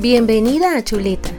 Bienvenida 0.00 0.76
a 0.76 0.84
Chuleta. 0.84 1.30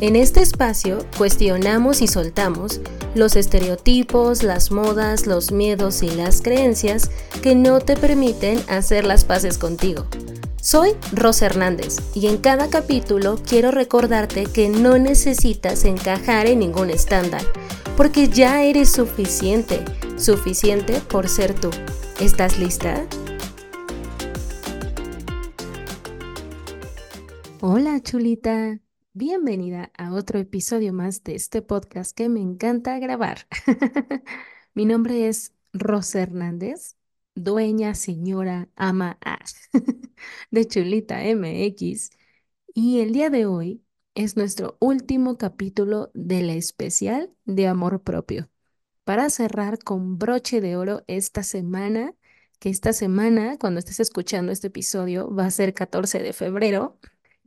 En 0.00 0.16
este 0.16 0.42
espacio 0.42 1.06
cuestionamos 1.16 2.02
y 2.02 2.08
soltamos 2.08 2.80
los 3.14 3.36
estereotipos, 3.36 4.42
las 4.42 4.72
modas, 4.72 5.28
los 5.28 5.52
miedos 5.52 6.02
y 6.02 6.10
las 6.10 6.42
creencias 6.42 7.12
que 7.44 7.54
no 7.54 7.78
te 7.78 7.96
permiten 7.96 8.60
hacer 8.68 9.04
las 9.04 9.24
paces 9.24 9.56
contigo. 9.56 10.04
Soy 10.60 10.96
Rosa 11.12 11.46
Hernández 11.46 11.98
y 12.12 12.26
en 12.26 12.38
cada 12.38 12.68
capítulo 12.70 13.38
quiero 13.48 13.70
recordarte 13.70 14.46
que 14.46 14.68
no 14.68 14.98
necesitas 14.98 15.84
encajar 15.84 16.48
en 16.48 16.58
ningún 16.58 16.90
estándar, 16.90 17.42
porque 17.96 18.26
ya 18.26 18.64
eres 18.64 18.90
suficiente, 18.90 19.84
suficiente 20.16 21.00
por 21.08 21.28
ser 21.28 21.54
tú. 21.54 21.70
¿Estás 22.18 22.58
lista? 22.58 23.06
Chulita, 28.08 28.80
bienvenida 29.12 29.92
a 29.98 30.14
otro 30.14 30.38
episodio 30.38 30.94
más 30.94 31.22
de 31.24 31.34
este 31.34 31.60
podcast 31.60 32.16
que 32.16 32.30
me 32.30 32.40
encanta 32.40 32.98
grabar. 32.98 33.46
Mi 34.74 34.86
nombre 34.86 35.28
es 35.28 35.52
Rosa 35.74 36.22
Hernández, 36.22 36.96
dueña, 37.34 37.94
señora, 37.94 38.70
ama 38.76 39.18
de 40.50 40.66
Chulita 40.66 41.22
MX 41.22 42.08
y 42.72 43.00
el 43.00 43.12
día 43.12 43.28
de 43.28 43.44
hoy 43.44 43.84
es 44.14 44.38
nuestro 44.38 44.78
último 44.80 45.36
capítulo 45.36 46.10
de 46.14 46.40
la 46.40 46.54
especial 46.54 47.30
de 47.44 47.66
amor 47.66 48.02
propio 48.02 48.48
para 49.04 49.28
cerrar 49.28 49.78
con 49.80 50.16
broche 50.16 50.62
de 50.62 50.76
oro 50.76 51.04
esta 51.08 51.42
semana, 51.42 52.14
que 52.58 52.70
esta 52.70 52.94
semana, 52.94 53.58
cuando 53.58 53.80
estés 53.80 54.00
escuchando 54.00 54.50
este 54.50 54.68
episodio, 54.68 55.30
va 55.30 55.44
a 55.44 55.50
ser 55.50 55.74
14 55.74 56.20
de 56.22 56.32
febrero, 56.32 56.98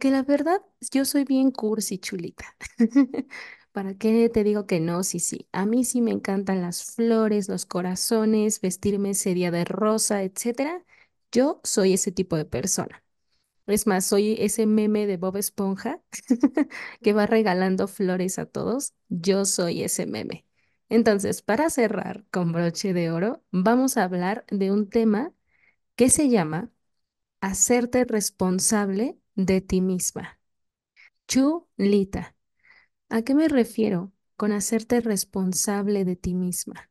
que 0.01 0.11
la 0.11 0.23
verdad 0.23 0.61
yo 0.91 1.05
soy 1.05 1.25
bien 1.25 1.51
cursi, 1.51 1.99
chulita. 1.99 2.57
¿Para 3.73 3.95
qué 3.95 4.29
te 4.29 4.43
digo 4.43 4.67
que 4.67 4.79
no? 4.81 5.03
Sí, 5.03 5.19
sí. 5.21 5.47
A 5.53 5.65
mí 5.67 5.85
sí 5.85 6.01
me 6.01 6.11
encantan 6.11 6.61
las 6.61 6.83
flores, 6.95 7.49
los 7.49 7.65
corazones, 7.67 8.61
vestirme 8.61 9.11
ese 9.11 9.33
día 9.35 9.51
de 9.51 9.65
rosa, 9.65 10.23
etcétera. 10.23 10.85
Yo 11.31 11.61
soy 11.63 11.93
ese 11.93 12.11
tipo 12.13 12.37
de 12.37 12.45
persona. 12.45 13.03
Es 13.67 13.87
más, 13.87 14.05
soy 14.05 14.35
ese 14.39 14.65
meme 14.67 15.07
de 15.07 15.17
Bob 15.17 15.37
Esponja 15.37 16.01
que 17.01 17.13
va 17.13 17.27
regalando 17.27 17.87
flores 17.87 18.39
a 18.39 18.45
todos. 18.47 18.93
Yo 19.09 19.45
soy 19.45 19.83
ese 19.83 20.07
meme. 20.07 20.45
Entonces, 20.89 21.41
para 21.43 21.69
cerrar 21.69 22.25
con 22.31 22.51
broche 22.53 22.93
de 22.93 23.11
oro, 23.11 23.43
vamos 23.51 23.97
a 23.97 24.03
hablar 24.05 24.45
de 24.51 24.71
un 24.71 24.89
tema 24.89 25.33
que 25.95 26.09
se 26.11 26.29
llama 26.29 26.71
hacerte 27.41 28.05
responsable 28.05 29.17
de 29.35 29.61
ti 29.61 29.81
misma. 29.81 30.39
Chulita. 31.27 32.35
¿A 33.09 33.23
qué 33.23 33.35
me 33.35 33.47
refiero 33.49 34.13
con 34.37 34.51
hacerte 34.53 35.01
responsable 35.01 36.05
de 36.05 36.15
ti 36.17 36.35
misma? 36.35 36.89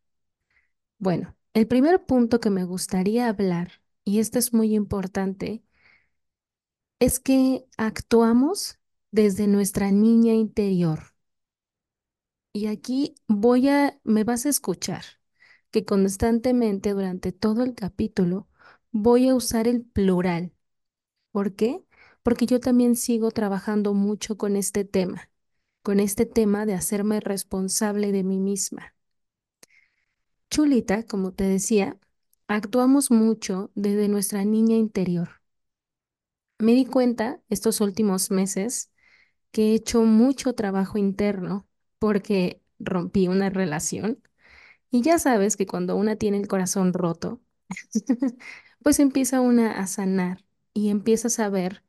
Bueno, 0.99 1.37
el 1.55 1.67
primer 1.67 2.05
punto 2.07 2.39
que 2.41 2.51
me 2.51 2.65
gustaría 2.65 3.29
hablar, 3.29 3.83
y 4.05 4.21
esto 4.21 4.39
es 4.39 4.53
muy 4.53 4.75
importante, 4.75 5.63
es 7.01 7.19
que 7.21 7.67
actuamos 7.77 8.79
desde 9.11 9.47
nuestra 9.49 9.91
niña 9.91 10.35
interior. 10.35 11.01
Y 12.53 12.67
aquí 12.67 13.15
voy 13.29 13.69
a, 13.69 13.99
me 14.05 14.25
vas 14.25 14.47
a 14.47 14.49
escuchar 14.51 15.05
que 15.71 15.85
constantemente 15.85 16.91
durante 16.93 17.33
todo 17.33 17.63
el 17.65 17.75
capítulo 17.75 18.49
voy 18.93 19.29
a 19.29 19.35
usar 19.35 19.69
el 19.69 19.83
plural. 19.85 20.53
¿Por 21.33 21.55
qué? 21.57 21.85
Porque 22.23 22.47
yo 22.47 22.61
también 22.61 22.97
sigo 22.97 23.31
trabajando 23.31 23.95
mucho 23.95 24.37
con 24.39 24.57
este 24.57 24.85
tema, 24.85 25.31
con 25.83 26.01
este 26.01 26.27
tema 26.27 26.67
de 26.67 26.75
hacerme 26.75 27.21
responsable 27.21 28.13
de 28.13 28.25
mí 28.25 28.41
misma. 28.41 28.95
Chulita, 30.51 31.05
como 31.07 31.33
te 31.33 31.45
decía, 31.45 31.99
actuamos 32.47 33.11
mucho 33.11 33.71
desde 33.75 34.07
nuestra 34.09 34.45
niña 34.45 34.77
interior. 34.77 35.41
Me 36.59 36.73
di 36.75 36.85
cuenta 36.87 37.41
estos 37.49 37.81
últimos 37.81 38.31
meses 38.31 38.93
que 39.53 39.73
he 39.73 39.75
hecho 39.75 40.03
mucho 40.05 40.55
trabajo 40.55 40.99
interno 40.99 41.69
porque 41.99 42.63
rompí 42.79 43.29
una 43.29 43.51
relación. 43.51 44.23
Y 44.91 45.03
ya 45.03 45.19
sabes 45.19 45.57
que 45.57 45.67
cuando 45.67 45.97
una 45.97 46.17
tiene 46.17 46.39
el 46.39 46.49
corazón 46.49 46.93
roto, 46.95 47.43
pues 48.83 49.01
empieza 49.01 49.41
una 49.41 49.73
a 49.81 49.87
sanar 49.87 50.45
y 50.75 50.91
empiezas 50.91 51.41
a 51.41 51.49
ver 51.51 51.85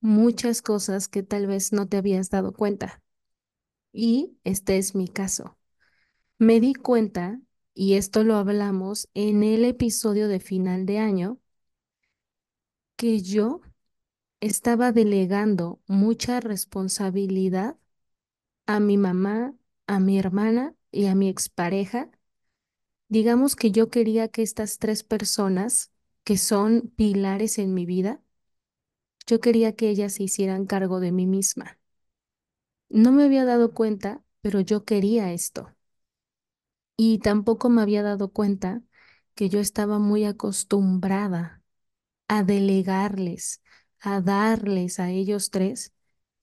muchas 0.00 0.62
cosas 0.62 1.08
que 1.08 1.22
tal 1.22 1.46
vez 1.46 1.72
no 1.72 1.88
te 1.88 1.96
habías 1.98 2.30
dado 2.30 2.52
cuenta. 2.52 3.02
Y 3.92 4.38
este 4.44 4.78
es 4.78 4.94
mi 4.94 5.08
caso. 5.08 5.58
Me 6.38 6.60
di 6.60 6.74
cuenta, 6.74 7.40
y 7.74 7.94
esto 7.94 8.24
lo 8.24 8.36
hablamos 8.36 9.08
en 9.14 9.42
el 9.44 9.64
episodio 9.64 10.28
de 10.28 10.40
final 10.40 10.86
de 10.86 10.98
año, 10.98 11.40
que 12.96 13.20
yo 13.22 13.60
estaba 14.40 14.92
delegando 14.92 15.80
mucha 15.86 16.40
responsabilidad 16.40 17.78
a 18.66 18.80
mi 18.80 18.98
mamá, 18.98 19.54
a 19.86 20.00
mi 20.00 20.18
hermana 20.18 20.74
y 20.92 21.06
a 21.06 21.14
mi 21.14 21.28
expareja. 21.28 22.10
Digamos 23.08 23.56
que 23.56 23.70
yo 23.70 23.90
quería 23.90 24.28
que 24.28 24.42
estas 24.42 24.78
tres 24.78 25.04
personas, 25.04 25.92
que 26.24 26.36
son 26.38 26.92
pilares 26.96 27.58
en 27.58 27.74
mi 27.74 27.86
vida, 27.86 28.22
yo 29.26 29.40
quería 29.40 29.74
que 29.76 29.88
ellas 29.90 30.14
se 30.14 30.24
hicieran 30.24 30.66
cargo 30.66 31.00
de 31.00 31.12
mí 31.12 31.26
misma. 31.26 31.78
No 32.90 33.12
me 33.12 33.24
había 33.24 33.46
dado 33.46 33.72
cuenta, 33.72 34.22
pero 34.42 34.60
yo 34.60 34.84
quería 34.84 35.32
esto. 35.32 35.74
Y 36.96 37.18
tampoco 37.20 37.68
me 37.70 37.82
había 37.82 38.02
dado 38.02 38.32
cuenta 38.32 38.82
que 39.34 39.48
yo 39.48 39.60
estaba 39.60 39.98
muy 39.98 40.24
acostumbrada 40.24 41.62
a 42.28 42.44
delegarles, 42.44 43.62
a 44.00 44.20
darles 44.22 45.00
a 45.00 45.10
ellos 45.10 45.50
tres 45.50 45.92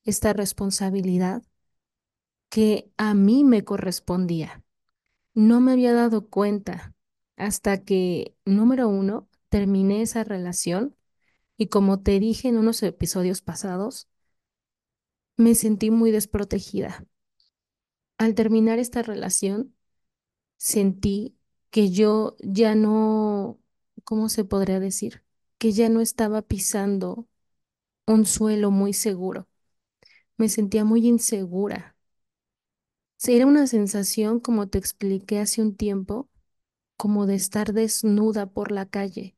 esta 0.05 0.33
responsabilidad 0.33 1.43
que 2.49 2.91
a 2.97 3.13
mí 3.13 3.43
me 3.43 3.63
correspondía. 3.63 4.63
No 5.33 5.61
me 5.61 5.73
había 5.73 5.93
dado 5.93 6.29
cuenta 6.29 6.95
hasta 7.37 7.83
que, 7.83 8.35
número 8.45 8.89
uno, 8.89 9.29
terminé 9.49 10.01
esa 10.01 10.23
relación 10.23 10.95
y 11.57 11.67
como 11.67 12.01
te 12.01 12.19
dije 12.19 12.47
en 12.49 12.57
unos 12.57 12.83
episodios 12.83 13.41
pasados, 13.41 14.07
me 15.37 15.55
sentí 15.55 15.91
muy 15.91 16.11
desprotegida. 16.11 17.05
Al 18.17 18.35
terminar 18.35 18.79
esta 18.79 19.01
relación, 19.01 19.75
sentí 20.57 21.37
que 21.69 21.91
yo 21.91 22.37
ya 22.39 22.75
no, 22.75 23.59
¿cómo 24.03 24.29
se 24.29 24.45
podría 24.45 24.79
decir? 24.79 25.23
Que 25.57 25.71
ya 25.73 25.89
no 25.89 26.01
estaba 26.01 26.41
pisando 26.41 27.27
un 28.07 28.25
suelo 28.25 28.71
muy 28.71 28.93
seguro. 28.93 29.47
Me 30.37 30.49
sentía 30.49 30.85
muy 30.85 31.07
insegura 31.07 31.95
era 33.33 33.45
una 33.45 33.67
sensación, 33.67 34.39
como 34.39 34.67
te 34.67 34.77
expliqué 34.77 35.39
hace 35.39 35.61
un 35.61 35.75
tiempo, 35.75 36.29
como 36.97 37.25
de 37.25 37.35
estar 37.35 37.73
desnuda 37.73 38.47
por 38.47 38.71
la 38.71 38.87
calle 38.87 39.35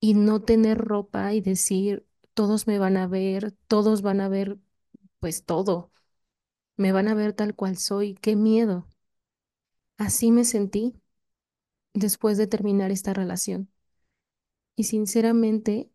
y 0.00 0.14
no 0.14 0.42
tener 0.42 0.78
ropa 0.78 1.32
y 1.34 1.40
decir, 1.40 2.06
todos 2.34 2.66
me 2.66 2.78
van 2.78 2.96
a 2.96 3.06
ver, 3.06 3.52
todos 3.68 4.02
van 4.02 4.20
a 4.20 4.28
ver, 4.28 4.58
pues 5.20 5.44
todo, 5.44 5.92
me 6.76 6.92
van 6.92 7.08
a 7.08 7.14
ver 7.14 7.34
tal 7.34 7.54
cual 7.56 7.76
soy, 7.78 8.14
qué 8.16 8.36
miedo. 8.36 8.88
Así 9.98 10.32
me 10.32 10.44
sentí 10.44 11.00
después 11.94 12.38
de 12.38 12.46
terminar 12.48 12.90
esta 12.92 13.14
relación. 13.14 13.70
Y 14.76 14.82
sinceramente, 14.84 15.90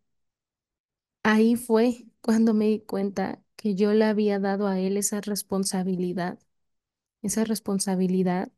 ahí 1.23 1.55
fue 1.57 2.05
cuando 2.21 2.53
me 2.53 2.65
di 2.67 2.79
cuenta 2.81 3.43
que 3.57 3.75
yo 3.75 3.93
le 3.93 4.05
había 4.05 4.39
dado 4.39 4.67
a 4.67 4.79
él 4.79 4.95
esa 4.97 5.19
responsabilidad 5.21 6.39
esa 7.23 7.43
responsabilidad 7.45 8.51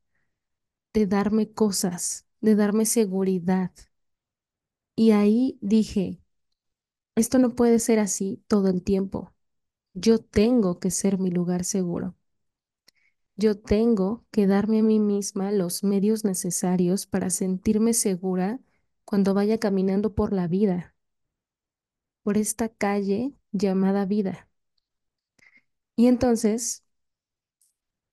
de 0.93 1.07
darme 1.07 1.49
cosas, 1.53 2.25
de 2.41 2.55
darme 2.55 2.85
seguridad. 2.85 3.71
Y 4.97 5.11
ahí 5.11 5.57
dije, 5.61 6.19
esto 7.15 7.39
no 7.39 7.55
puede 7.55 7.79
ser 7.79 7.99
así 7.99 8.43
todo 8.47 8.69
el 8.69 8.83
tiempo. 8.83 9.33
Yo 9.93 10.19
tengo 10.19 10.79
que 10.79 10.91
ser 10.91 11.19
mi 11.19 11.31
lugar 11.31 11.65
seguro. 11.65 12.15
Yo 13.37 13.57
tengo 13.57 14.25
que 14.31 14.47
darme 14.47 14.79
a 14.79 14.83
mí 14.83 14.99
misma 14.99 15.51
los 15.51 15.83
medios 15.83 16.23
necesarios 16.25 17.05
para 17.07 17.29
sentirme 17.29 17.93
segura 17.93 18.59
cuando 19.05 19.33
vaya 19.33 19.59
caminando 19.59 20.13
por 20.13 20.33
la 20.33 20.47
vida, 20.47 20.93
por 22.23 22.37
esta 22.37 22.69
calle 22.69 23.33
llamada 23.51 24.05
vida. 24.05 24.47
Y 25.97 26.07
entonces 26.07 26.83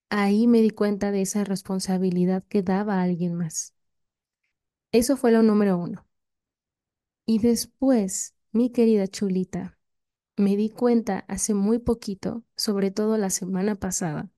ahí 0.09 0.47
me 0.47 0.63
di 0.63 0.71
cuenta 0.71 1.11
de 1.13 1.21
esa 1.23 1.45
responsabilidad 1.45 2.43
que 2.49 2.63
daba 2.63 2.95
a 3.01 3.03
alguien 3.03 3.35
más. 3.35 3.75
Eso 4.93 5.17
fue 5.19 5.31
lo 5.31 5.43
número 5.43 5.77
uno. 5.77 6.04
Y 7.27 7.39
después, 7.39 8.35
mi 8.53 8.71
querida 8.71 9.07
chulita, 9.09 9.79
me 10.37 10.57
di 10.57 10.71
cuenta 10.71 11.25
hace 11.29 11.55
muy 11.55 11.79
poquito, 11.79 12.45
sobre 12.57 12.91
todo 12.91 13.17
la 13.17 13.31
semana 13.31 13.77
pasada, 13.77 14.31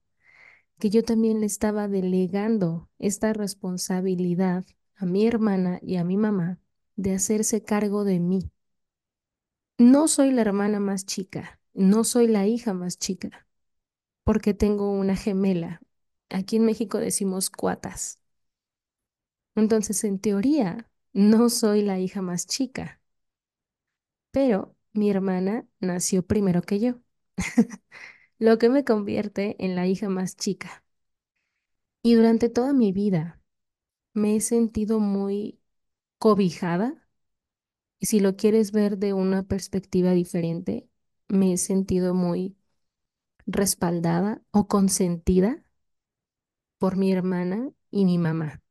que 0.79 0.89
yo 0.89 1.03
también 1.03 1.41
le 1.41 1.47
estaba 1.47 1.87
delegando 1.87 2.89
esta 2.99 3.33
responsabilidad 3.33 4.65
a 4.95 5.05
mi 5.05 5.25
hermana 5.27 5.79
y 5.81 5.97
a 5.97 6.03
mi 6.03 6.17
mamá 6.17 6.59
de 6.95 7.13
hacerse 7.13 7.63
cargo 7.63 8.03
de 8.03 8.19
mí. 8.19 8.51
No 9.79 10.07
soy 10.07 10.31
la 10.31 10.41
hermana 10.41 10.79
más 10.79 11.05
chica, 11.05 11.59
no 11.73 12.03
soy 12.03 12.27
la 12.27 12.47
hija 12.47 12.73
más 12.73 12.97
chica, 12.97 13.47
porque 14.23 14.53
tengo 14.53 14.91
una 14.91 15.15
gemela. 15.15 15.81
Aquí 16.29 16.57
en 16.57 16.65
México 16.65 16.97
decimos 16.99 17.49
cuatas. 17.49 18.19
Entonces, 19.55 20.03
en 20.03 20.19
teoría, 20.19 20.89
no 21.17 21.49
soy 21.49 21.81
la 21.81 21.99
hija 21.99 22.21
más 22.21 22.47
chica, 22.47 23.01
pero 24.31 24.75
mi 24.93 25.09
hermana 25.09 25.67
nació 25.79 26.25
primero 26.25 26.61
que 26.61 26.79
yo, 26.79 26.95
lo 28.39 28.57
que 28.57 28.69
me 28.69 28.83
convierte 28.85 29.55
en 29.63 29.75
la 29.75 29.87
hija 29.87 30.09
más 30.09 30.35
chica. 30.37 30.83
Y 32.03 32.15
durante 32.15 32.49
toda 32.49 32.73
mi 32.73 32.91
vida 32.91 33.41
me 34.13 34.35
he 34.37 34.41
sentido 34.41 34.99
muy 34.99 35.59
cobijada, 36.19 37.09
y 37.99 38.07
si 38.07 38.19
lo 38.19 38.35
quieres 38.37 38.71
ver 38.71 38.97
de 38.97 39.13
una 39.13 39.43
perspectiva 39.43 40.11
diferente, 40.11 40.89
me 41.27 41.53
he 41.53 41.57
sentido 41.57 42.13
muy 42.13 42.57
respaldada 43.47 44.43
o 44.51 44.67
consentida 44.67 45.63
por 46.79 46.95
mi 46.97 47.11
hermana 47.13 47.71
y 47.91 48.05
mi 48.05 48.17
mamá. 48.17 48.61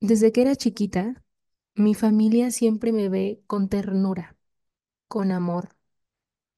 Desde 0.00 0.32
que 0.32 0.42
era 0.42 0.56
chiquita, 0.56 1.24
mi 1.74 1.94
familia 1.94 2.50
siempre 2.50 2.92
me 2.92 3.08
ve 3.08 3.42
con 3.46 3.68
ternura, 3.68 4.36
con 5.08 5.32
amor, 5.32 5.70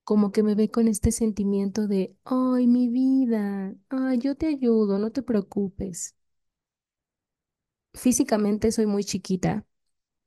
como 0.04 0.32
que 0.32 0.42
me 0.44 0.54
ve 0.56 0.70
con 0.70 0.88
este 0.88 1.12
sentimiento 1.12 1.88
de, 1.88 2.16
ay, 2.24 2.66
mi 2.68 2.88
vida, 2.88 3.74
ay, 3.90 4.18
yo 4.20 4.36
te 4.36 4.48
ayudo, 4.48 4.98
no 5.00 5.12
te 5.12 5.22
preocupes. 5.24 6.16
Físicamente 7.94 8.70
soy 8.72 8.86
muy 8.86 9.02
chiquita, 9.04 9.66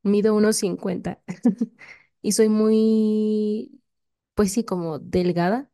mido 0.02 0.34
unos 0.36 0.56
50 0.58 1.22
y 2.22 2.32
soy 2.32 2.48
muy, 2.50 3.82
pues 4.34 4.52
sí, 4.52 4.64
como 4.64 4.98
delgada. 5.00 5.70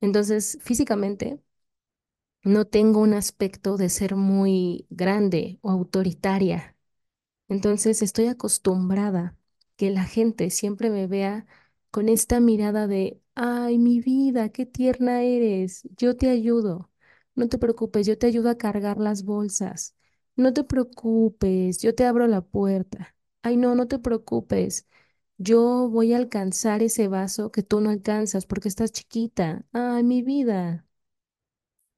Entonces, 0.00 0.58
físicamente 0.62 1.40
no 2.44 2.66
tengo 2.66 3.00
un 3.00 3.14
aspecto 3.14 3.76
de 3.76 3.88
ser 3.90 4.16
muy 4.16 4.86
grande 4.90 5.58
o 5.62 5.70
autoritaria. 5.70 6.76
Entonces 7.48 8.02
estoy 8.02 8.26
acostumbrada 8.26 9.36
que 9.76 9.90
la 9.90 10.04
gente 10.04 10.50
siempre 10.50 10.90
me 10.90 11.06
vea 11.06 11.46
con 11.90 12.08
esta 12.10 12.40
mirada 12.40 12.86
de, 12.88 13.20
ay, 13.36 13.78
mi 13.78 14.00
vida, 14.00 14.50
qué 14.50 14.66
tierna 14.66 15.22
eres, 15.22 15.82
yo 15.98 16.16
te 16.16 16.30
ayudo, 16.30 16.90
no 17.36 17.48
te 17.48 17.58
preocupes, 17.58 18.06
yo 18.06 18.18
te 18.18 18.26
ayudo 18.26 18.50
a 18.50 18.58
cargar 18.58 18.98
las 18.98 19.24
bolsas, 19.24 19.96
no 20.36 20.52
te 20.52 20.64
preocupes, 20.64 21.80
yo 21.82 21.94
te 21.94 22.04
abro 22.06 22.26
la 22.26 22.42
puerta, 22.42 23.16
ay, 23.42 23.56
no, 23.56 23.74
no 23.74 23.88
te 23.88 23.98
preocupes, 23.98 24.86
yo 25.38 25.88
voy 25.90 26.12
a 26.14 26.18
alcanzar 26.18 26.82
ese 26.82 27.08
vaso 27.08 27.52
que 27.52 27.62
tú 27.62 27.80
no 27.80 27.90
alcanzas 27.90 28.46
porque 28.46 28.68
estás 28.68 28.92
chiquita, 28.92 29.66
ay, 29.72 30.04
mi 30.04 30.22
vida. 30.22 30.87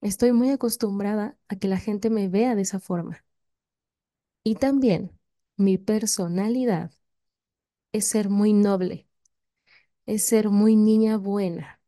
Estoy 0.02 0.32
muy 0.32 0.50
acostumbrada 0.50 1.38
a 1.48 1.56
que 1.56 1.66
la 1.68 1.78
gente 1.78 2.10
me 2.10 2.28
vea 2.28 2.54
de 2.54 2.60
esa 2.62 2.80
forma. 2.80 3.24
Y 4.44 4.56
también 4.56 5.18
mi 5.56 5.78
personalidad 5.78 6.92
es 7.92 8.08
ser 8.08 8.28
muy 8.30 8.52
noble, 8.52 9.06
es 10.06 10.24
ser 10.24 10.50
muy 10.50 10.76
niña 10.76 11.16
buena. 11.18 11.80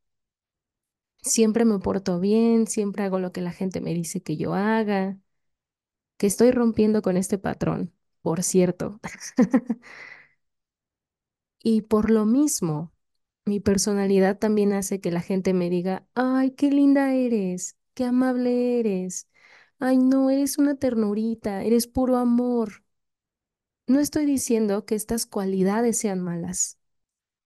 Siempre 1.22 1.64
me 1.64 1.78
porto 1.78 2.18
bien, 2.20 2.66
siempre 2.66 3.04
hago 3.04 3.18
lo 3.20 3.32
que 3.32 3.40
la 3.40 3.52
gente 3.52 3.80
me 3.80 3.94
dice 3.94 4.22
que 4.22 4.36
yo 4.36 4.54
haga, 4.54 5.18
que 6.18 6.26
estoy 6.26 6.50
rompiendo 6.52 7.02
con 7.02 7.16
este 7.16 7.38
patrón, 7.38 7.92
por 8.22 8.42
cierto. 8.42 9.00
Y 11.62 11.82
por 11.82 12.10
lo 12.10 12.24
mismo, 12.26 12.92
mi 13.44 13.60
personalidad 13.60 14.38
también 14.38 14.72
hace 14.72 15.00
que 15.00 15.10
la 15.12 15.20
gente 15.20 15.54
me 15.54 15.70
diga, 15.70 16.06
ay, 16.14 16.52
qué 16.52 16.70
linda 16.70 17.14
eres, 17.14 17.76
qué 17.94 18.04
amable 18.04 18.80
eres, 18.80 19.28
ay, 19.78 19.98
no, 19.98 20.30
eres 20.30 20.58
una 20.58 20.76
ternurita, 20.76 21.62
eres 21.64 21.86
puro 21.86 22.16
amor. 22.16 22.84
No 23.86 24.00
estoy 24.00 24.26
diciendo 24.26 24.84
que 24.86 24.94
estas 24.96 25.26
cualidades 25.26 25.98
sean 25.98 26.20
malas, 26.20 26.78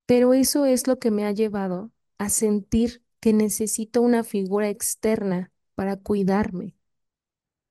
pero 0.06 0.34
eso 0.34 0.66
es 0.66 0.86
lo 0.88 0.98
que 0.98 1.10
me 1.12 1.26
ha 1.26 1.32
llevado 1.32 1.92
a 2.18 2.30
sentir 2.30 3.04
que 3.20 3.32
necesito 3.34 4.02
una 4.02 4.24
figura 4.24 4.68
externa 4.70 5.52
para 5.76 5.96
cuidarme. 5.98 6.76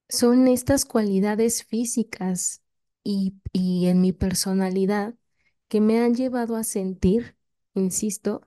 Son 0.09 0.47
estas 0.47 0.85
cualidades 0.85 1.63
físicas 1.63 2.61
y, 3.03 3.35
y 3.53 3.87
en 3.87 4.01
mi 4.01 4.13
personalidad 4.13 5.15
que 5.67 5.81
me 5.81 5.99
han 5.99 6.15
llevado 6.15 6.55
a 6.55 6.63
sentir, 6.63 7.35
insisto, 7.73 8.41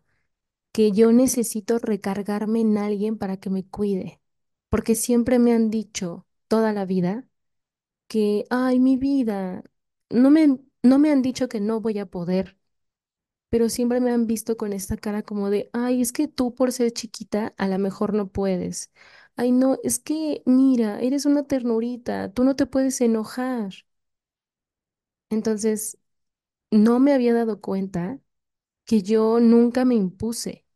que 0.72 0.92
yo 0.92 1.12
necesito 1.12 1.78
recargarme 1.78 2.60
en 2.60 2.78
alguien 2.78 3.18
para 3.18 3.38
que 3.38 3.50
me 3.50 3.66
cuide, 3.66 4.20
porque 4.68 4.94
siempre 4.94 5.38
me 5.38 5.52
han 5.52 5.70
dicho 5.70 6.26
toda 6.48 6.72
la 6.72 6.84
vida 6.84 7.26
que, 8.08 8.44
ay, 8.50 8.80
mi 8.80 8.96
vida, 8.96 9.64
no 10.10 10.30
me, 10.30 10.58
no 10.82 10.98
me 10.98 11.10
han 11.12 11.22
dicho 11.22 11.48
que 11.48 11.60
no 11.60 11.80
voy 11.80 11.98
a 11.98 12.06
poder, 12.06 12.58
pero 13.50 13.68
siempre 13.68 14.00
me 14.00 14.10
han 14.12 14.26
visto 14.26 14.56
con 14.56 14.72
esta 14.72 14.96
cara 14.96 15.22
como 15.22 15.50
de, 15.50 15.70
ay, 15.72 16.02
es 16.02 16.12
que 16.12 16.28
tú 16.28 16.54
por 16.54 16.72
ser 16.72 16.92
chiquita 16.92 17.54
a 17.58 17.68
lo 17.68 17.78
mejor 17.78 18.14
no 18.14 18.28
puedes. 18.30 18.90
Ay, 19.36 19.52
no, 19.52 19.78
es 19.84 19.98
que, 20.00 20.42
mira, 20.46 21.00
eres 21.00 21.26
una 21.26 21.44
ternurita, 21.46 22.32
tú 22.32 22.44
no 22.44 22.56
te 22.56 22.66
puedes 22.66 23.00
enojar. 23.00 23.72
Entonces, 25.30 25.98
no 26.72 27.00
me 27.00 27.14
había 27.14 27.34
dado 27.34 27.60
cuenta 27.62 28.20
que 28.88 29.02
yo 29.04 29.40
nunca 29.40 29.86
me 29.86 29.96
impuse, 29.96 30.66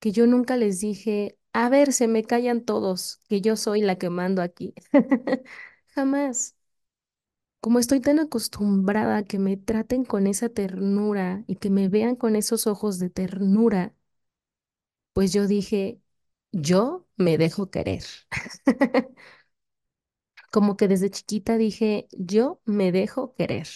que 0.00 0.12
yo 0.12 0.26
nunca 0.28 0.56
les 0.58 0.80
dije, 0.80 1.38
a 1.54 1.68
ver, 1.70 1.92
se 1.94 2.08
me 2.08 2.24
callan 2.24 2.64
todos, 2.64 3.22
que 3.28 3.40
yo 3.42 3.56
soy 3.56 3.82
la 3.82 3.98
que 3.98 4.10
mando 4.10 4.42
aquí. 4.42 4.74
Jamás. 5.96 6.56
Como 7.60 7.78
estoy 7.78 8.00
tan 8.00 8.18
acostumbrada 8.18 9.16
a 9.18 9.22
que 9.24 9.38
me 9.38 9.56
traten 9.56 10.04
con 10.04 10.26
esa 10.26 10.48
ternura 10.50 11.42
y 11.46 11.56
que 11.56 11.70
me 11.70 11.88
vean 11.88 12.14
con 12.16 12.36
esos 12.36 12.66
ojos 12.66 12.98
de 12.98 13.08
ternura, 13.10 13.94
pues 15.12 15.32
yo 15.32 15.46
dije, 15.46 16.00
yo 16.52 17.06
me 17.16 17.38
dejo 17.38 17.70
querer. 17.70 18.04
Como 20.52 20.76
que 20.76 20.88
desde 20.88 21.10
chiquita 21.10 21.56
dije, 21.58 22.08
yo 22.12 22.60
me 22.64 22.92
dejo 22.92 23.34
querer. 23.34 23.68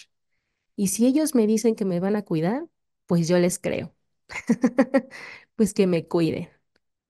Y 0.75 0.89
si 0.89 1.05
ellos 1.07 1.35
me 1.35 1.47
dicen 1.47 1.75
que 1.75 1.85
me 1.85 1.99
van 2.01 2.15
a 2.17 2.23
cuidar, 2.23 2.67
pues 3.05 3.27
yo 3.27 3.37
les 3.39 3.59
creo. 3.59 3.95
Pues 5.55 5.73
que 5.73 5.87
me 5.87 6.07
cuiden. 6.07 6.49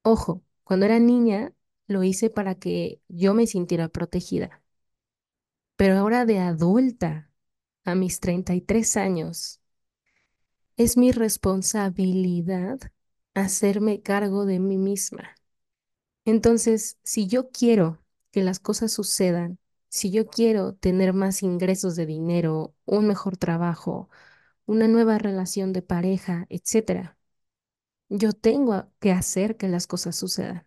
Ojo, 0.03 0.43
cuando 0.63 0.85
era 0.87 0.99
niña 0.99 1.53
lo 1.87 2.03
hice 2.03 2.29
para 2.31 2.55
que 2.55 3.01
yo 3.09 3.33
me 3.35 3.47
sintiera 3.47 3.89
protegida. 3.89 4.63
Pero 5.77 5.97
ahora 5.97 6.25
de 6.25 6.39
adulta, 6.39 7.31
a 7.85 7.95
mis 7.95 8.19
33 8.19 8.97
años, 8.97 9.61
es 10.77 10.97
mi 10.97 11.11
responsabilidad 11.11 12.79
hacerme 13.33 14.01
cargo 14.01 14.45
de 14.45 14.59
mí 14.59 14.77
misma. 14.77 15.35
Entonces, 16.25 16.97
si 17.03 17.27
yo 17.27 17.49
quiero 17.51 18.03
que 18.31 18.43
las 18.43 18.59
cosas 18.59 18.91
sucedan, 18.93 19.59
si 19.89 20.11
yo 20.11 20.27
quiero 20.27 20.75
tener 20.75 21.13
más 21.13 21.43
ingresos 21.43 21.95
de 21.95 22.05
dinero, 22.05 22.75
un 22.85 23.07
mejor 23.07 23.37
trabajo, 23.37 24.09
una 24.65 24.87
nueva 24.87 25.17
relación 25.17 25.73
de 25.73 25.81
pareja, 25.81 26.45
etcétera, 26.49 27.17
yo 28.09 28.33
tengo 28.33 28.91
que 28.99 29.11
hacer 29.11 29.57
que 29.57 29.69
las 29.69 29.87
cosas 29.87 30.15
sucedan. 30.17 30.65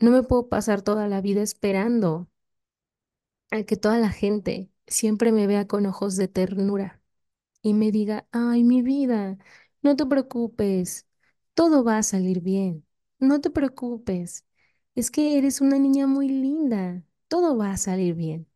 No 0.00 0.10
me 0.10 0.22
puedo 0.22 0.48
pasar 0.48 0.80
toda 0.80 1.06
la 1.06 1.20
vida 1.20 1.42
esperando 1.42 2.28
a 3.50 3.62
que 3.64 3.76
toda 3.76 3.98
la 3.98 4.10
gente 4.10 4.70
siempre 4.86 5.32
me 5.32 5.46
vea 5.46 5.66
con 5.66 5.86
ojos 5.86 6.16
de 6.16 6.28
ternura 6.28 7.02
y 7.62 7.74
me 7.74 7.92
diga, 7.92 8.28
ay, 8.32 8.64
mi 8.64 8.82
vida, 8.82 9.38
no 9.82 9.96
te 9.96 10.06
preocupes, 10.06 11.06
todo 11.54 11.84
va 11.84 11.98
a 11.98 12.02
salir 12.04 12.40
bien, 12.42 12.86
no 13.20 13.40
te 13.42 13.50
preocupes, 13.50 14.46
es 14.94 15.10
que 15.12 15.38
eres 15.38 15.60
una 15.60 15.78
niña 15.78 16.06
muy 16.06 16.28
linda, 16.28 17.04
todo 17.28 17.56
va 17.56 17.72
a 17.72 17.76
salir 17.78 18.14
bien. 18.14 18.48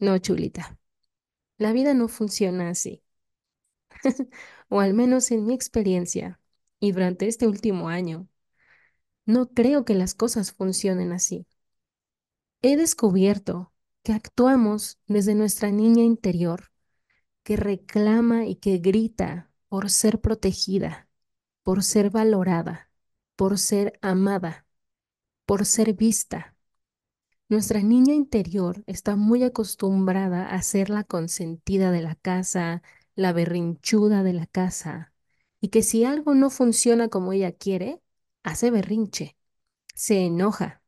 No, 0.00 0.18
chulita, 0.18 0.76
la 1.60 1.72
vida 1.72 1.94
no 1.94 2.08
funciona 2.08 2.70
así, 2.70 3.04
o 4.68 4.80
al 4.80 4.94
menos 4.94 5.30
en 5.30 5.46
mi 5.46 5.54
experiencia 5.54 6.40
y 6.80 6.92
durante 6.92 7.28
este 7.28 7.46
último 7.46 7.88
año, 7.88 8.28
no 9.26 9.48
creo 9.48 9.86
que 9.86 9.94
las 9.94 10.14
cosas 10.14 10.52
funcionen 10.52 11.12
así. 11.12 11.46
He 12.62 12.76
descubierto 12.76 13.72
que 14.02 14.12
actuamos 14.12 14.98
desde 15.06 15.34
nuestra 15.34 15.70
niña 15.70 16.02
interior 16.02 16.70
que 17.44 17.56
reclama 17.56 18.46
y 18.46 18.56
que 18.56 18.78
grita 18.78 19.50
por 19.68 19.90
ser 19.90 20.20
protegida, 20.20 21.08
por 21.64 21.84
ser 21.84 22.10
valorada, 22.10 22.90
por 23.36 23.58
ser 23.58 23.98
amada, 24.02 24.66
por 25.46 25.66
ser 25.66 25.94
vista. 25.94 26.56
Nuestra 27.50 27.80
niña 27.82 28.14
interior 28.14 28.82
está 28.86 29.14
muy 29.16 29.42
acostumbrada 29.44 30.48
a 30.50 30.62
ser 30.62 30.88
la 30.90 31.04
consentida 31.04 31.90
de 31.90 32.00
la 32.02 32.14
casa, 32.14 32.82
la 33.16 33.32
berrinchuda 33.34 34.22
de 34.22 34.32
la 34.32 34.46
casa, 34.46 35.12
y 35.60 35.68
que 35.68 35.82
si 35.82 36.04
algo 36.04 36.34
no 36.34 36.48
funciona 36.50 37.08
como 37.08 37.32
ella 37.34 37.52
quiere, 37.52 38.00
hace 38.44 38.70
berrinche, 38.70 39.36
se 39.94 40.26
enoja. 40.26 40.82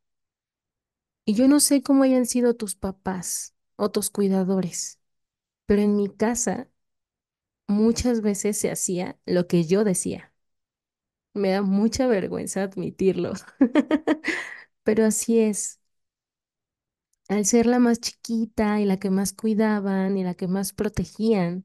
Y 1.24 1.34
yo 1.34 1.48
no 1.48 1.60
sé 1.60 1.82
cómo 1.82 2.02
hayan 2.04 2.26
sido 2.26 2.54
tus 2.54 2.74
papás 2.76 3.54
o 3.76 3.90
tus 3.90 4.10
cuidadores, 4.10 5.00
pero 5.66 5.82
en 5.82 5.96
mi 5.96 6.08
casa 6.10 6.68
muchas 7.68 8.20
veces 8.22 8.56
se 8.58 8.70
hacía 8.70 9.18
lo 9.26 9.46
que 9.48 9.64
yo 9.64 9.82
decía. 9.84 10.32
Me 11.34 11.50
da 11.50 11.62
mucha 11.62 12.06
vergüenza 12.06 12.62
admitirlo, 12.62 13.32
pero 14.84 15.04
así 15.06 15.40
es. 15.40 15.81
Al 17.32 17.46
ser 17.46 17.66
la 17.66 17.80
más 17.80 17.98
chiquita 18.00 18.80
y 18.80 18.84
la 18.84 18.98
que 18.98 19.10
más 19.10 19.32
cuidaban 19.32 20.16
y 20.16 20.22
la 20.22 20.34
que 20.34 20.46
más 20.46 20.72
protegían, 20.72 21.64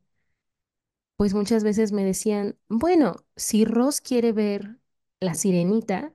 pues 1.15 1.33
muchas 1.33 1.63
veces 1.63 1.91
me 1.91 2.03
decían, 2.05 2.57
bueno, 2.69 3.15
si 3.35 3.65
Ross 3.65 4.01
quiere 4.01 4.31
ver 4.33 4.79
la 5.19 5.33
sirenita, 5.33 6.13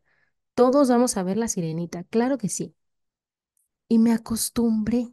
todos 0.55 0.89
vamos 0.91 1.17
a 1.17 1.23
ver 1.25 1.37
la 1.39 1.49
sirenita, 1.49 2.05
claro 2.05 2.39
que 2.39 2.49
sí. 2.49 2.75
Y 3.89 3.99
me 4.01 4.13
acostumbré. 4.13 5.13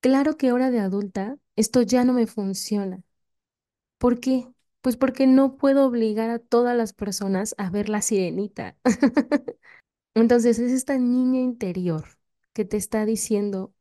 Claro 0.00 0.36
que 0.36 0.48
ahora 0.50 0.70
de 0.70 0.80
adulta 0.80 1.36
esto 1.56 1.82
ya 1.82 2.04
no 2.04 2.12
me 2.12 2.26
funciona. 2.26 3.02
¿Por 3.98 4.20
qué? 4.20 4.48
Pues 4.82 4.96
porque 4.96 5.26
no 5.26 5.56
puedo 5.58 5.86
obligar 5.86 6.30
a 6.30 6.38
todas 6.40 6.76
las 6.76 6.92
personas 6.94 7.54
a 7.58 7.70
ver 7.70 7.88
la 7.88 8.02
sirenita. 8.02 8.76
Entonces 10.14 10.58
es 10.58 10.72
esta 10.72 10.98
niña 10.98 11.40
interior 11.40 12.15
que 12.56 12.64
te 12.64 12.78
está 12.78 13.04
diciendo 13.06 13.74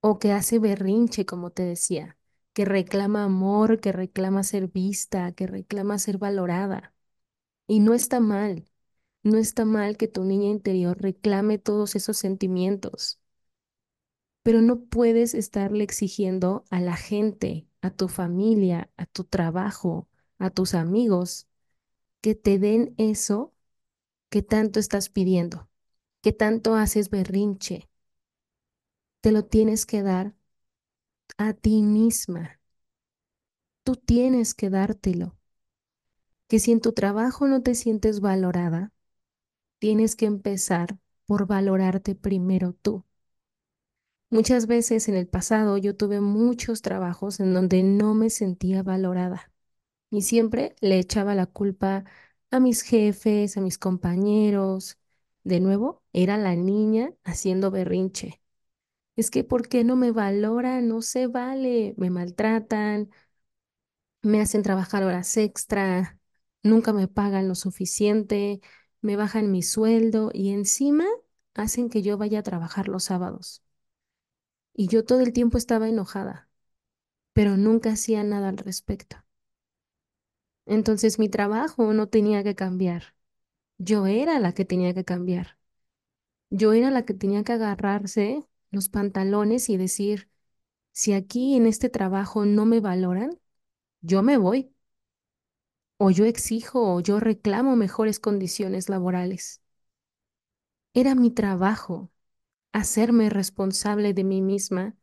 o 0.00 0.18
que 0.18 0.32
hace 0.32 0.58
berrinche, 0.58 1.26
como 1.26 1.50
te 1.52 1.62
decía, 1.64 2.18
que 2.54 2.64
reclama 2.66 3.24
amor, 3.24 3.80
que 3.80 3.92
reclama 3.92 4.42
ser 4.44 4.68
vista, 4.68 5.32
que 5.32 5.46
reclama 5.46 5.98
ser 6.00 6.18
valorada. 6.18 6.94
Y 7.68 7.80
no 7.80 7.94
está 7.94 8.20
mal, 8.20 8.66
no 9.22 9.38
está 9.38 9.64
mal 9.64 9.96
que 9.96 10.08
tu 10.08 10.24
niña 10.24 10.48
interior 10.50 11.00
reclame 11.00 11.58
todos 11.58 11.96
esos 11.96 12.18
sentimientos, 12.18 13.20
pero 14.42 14.62
no 14.62 14.80
puedes 14.86 15.34
estarle 15.34 15.84
exigiendo 15.84 16.64
a 16.70 16.80
la 16.80 16.96
gente, 16.96 17.68
a 17.82 17.90
tu 17.90 18.08
familia, 18.08 18.90
a 18.96 19.06
tu 19.06 19.24
trabajo, 19.24 20.08
a 20.38 20.50
tus 20.50 20.74
amigos, 20.74 21.46
que 22.20 22.34
te 22.34 22.58
den 22.58 22.94
eso 22.98 23.54
que 24.30 24.42
tanto 24.42 24.80
estás 24.80 25.10
pidiendo, 25.10 25.68
que 26.22 26.32
tanto 26.32 26.74
haces 26.76 27.10
berrinche. 27.10 27.88
Te 29.20 29.30
lo 29.30 29.44
tienes 29.44 29.86
que 29.86 30.02
dar 30.02 30.34
a 31.38 31.52
ti 31.54 31.82
misma. 31.82 32.44
Tú 33.82 33.96
tienes 33.96 34.54
que 34.54 34.70
dártelo. 34.70 35.36
Que 36.46 36.58
si 36.60 36.72
en 36.72 36.80
tu 36.82 36.92
trabajo 36.92 37.46
no 37.48 37.62
te 37.62 37.74
sientes 37.74 38.20
valorada, 38.20 38.92
tienes 39.80 40.16
que 40.16 40.26
empezar 40.26 40.98
por 41.26 41.46
valorarte 41.46 42.14
primero 42.16 42.74
tú. 42.74 43.04
Muchas 44.30 44.66
veces 44.66 45.08
en 45.08 45.14
el 45.16 45.26
pasado 45.28 45.78
yo 45.78 45.96
tuve 45.96 46.20
muchos 46.20 46.82
trabajos 46.82 47.40
en 47.40 47.54
donde 47.54 47.82
no 47.82 48.14
me 48.14 48.28
sentía 48.30 48.82
valorada 48.82 49.50
y 50.10 50.22
siempre 50.22 50.76
le 50.80 50.98
echaba 51.00 51.34
la 51.34 51.46
culpa 51.46 52.04
a 52.50 52.60
mis 52.60 52.82
jefes, 52.82 53.56
a 53.58 53.60
mis 53.62 53.78
compañeros. 53.78 54.98
De 55.44 55.60
nuevo, 55.60 56.02
era 56.14 56.38
la 56.38 56.56
niña 56.56 57.12
haciendo 57.24 57.70
berrinche. 57.72 58.37
Es 59.18 59.30
que 59.30 59.44
¿por 59.44 59.68
qué 59.68 59.84
no 59.84 59.96
me 59.96 60.12
valoran? 60.12 60.88
No 60.88 61.02
se 61.02 61.26
vale, 61.26 61.94
me 61.98 62.08
maltratan, 62.10 63.10
me 64.22 64.40
hacen 64.40 64.62
trabajar 64.62 65.02
horas 65.04 65.36
extra, 65.36 66.18
nunca 66.62 66.92
me 66.92 67.08
pagan 67.08 67.48
lo 67.48 67.54
suficiente, 67.54 68.60
me 69.00 69.16
bajan 69.16 69.50
mi 69.52 69.62
sueldo 69.62 70.30
y 70.34 70.50
encima 70.50 71.04
hacen 71.54 71.88
que 71.90 72.02
yo 72.02 72.18
vaya 72.18 72.40
a 72.40 72.42
trabajar 72.42 72.88
los 72.88 73.04
sábados. 73.04 73.62
Y 74.72 74.86
yo 74.88 75.04
todo 75.04 75.20
el 75.20 75.34
tiempo 75.34 75.58
estaba 75.58 75.90
enojada, 75.90 76.48
pero 77.34 77.56
nunca 77.58 77.92
hacía 77.92 78.24
nada 78.24 78.48
al 78.50 78.58
respecto. 78.58 79.18
Entonces 80.66 81.18
mi 81.18 81.28
trabajo 81.28 81.92
no 81.94 82.08
tenía 82.08 82.42
que 82.44 82.54
cambiar. 82.54 83.14
Yo 83.78 84.06
era 84.06 84.40
la 84.40 84.54
que 84.54 84.64
tenía 84.66 84.94
que 84.94 85.04
cambiar. 85.04 85.58
Yo 86.50 86.72
era 86.74 86.90
la 86.90 87.04
que 87.04 87.14
tenía 87.14 87.44
que 87.44 87.52
agarrarse 87.54 88.46
los 88.70 88.88
pantalones 88.88 89.68
y 89.70 89.76
decir, 89.76 90.30
si 90.92 91.12
aquí 91.14 91.56
en 91.56 91.66
este 91.66 91.88
trabajo 91.90 92.46
no 92.46 92.66
me 92.66 92.80
valoran, 92.80 93.38
yo 94.02 94.22
me 94.22 94.38
voy. 94.38 94.72
O 95.96 96.10
yo 96.10 96.24
exijo 96.24 96.92
o 96.92 96.98
yo 97.00 97.20
reclamo 97.20 97.76
mejores 97.76 98.18
condiciones 98.18 98.88
laborales. 98.88 99.60
Era 100.94 101.14
mi 101.14 101.30
trabajo 101.30 102.10
hacerme 102.72 103.30
responsable 103.30 104.14
de 104.14 104.24
mí 104.24 104.42
misma, 104.42 104.96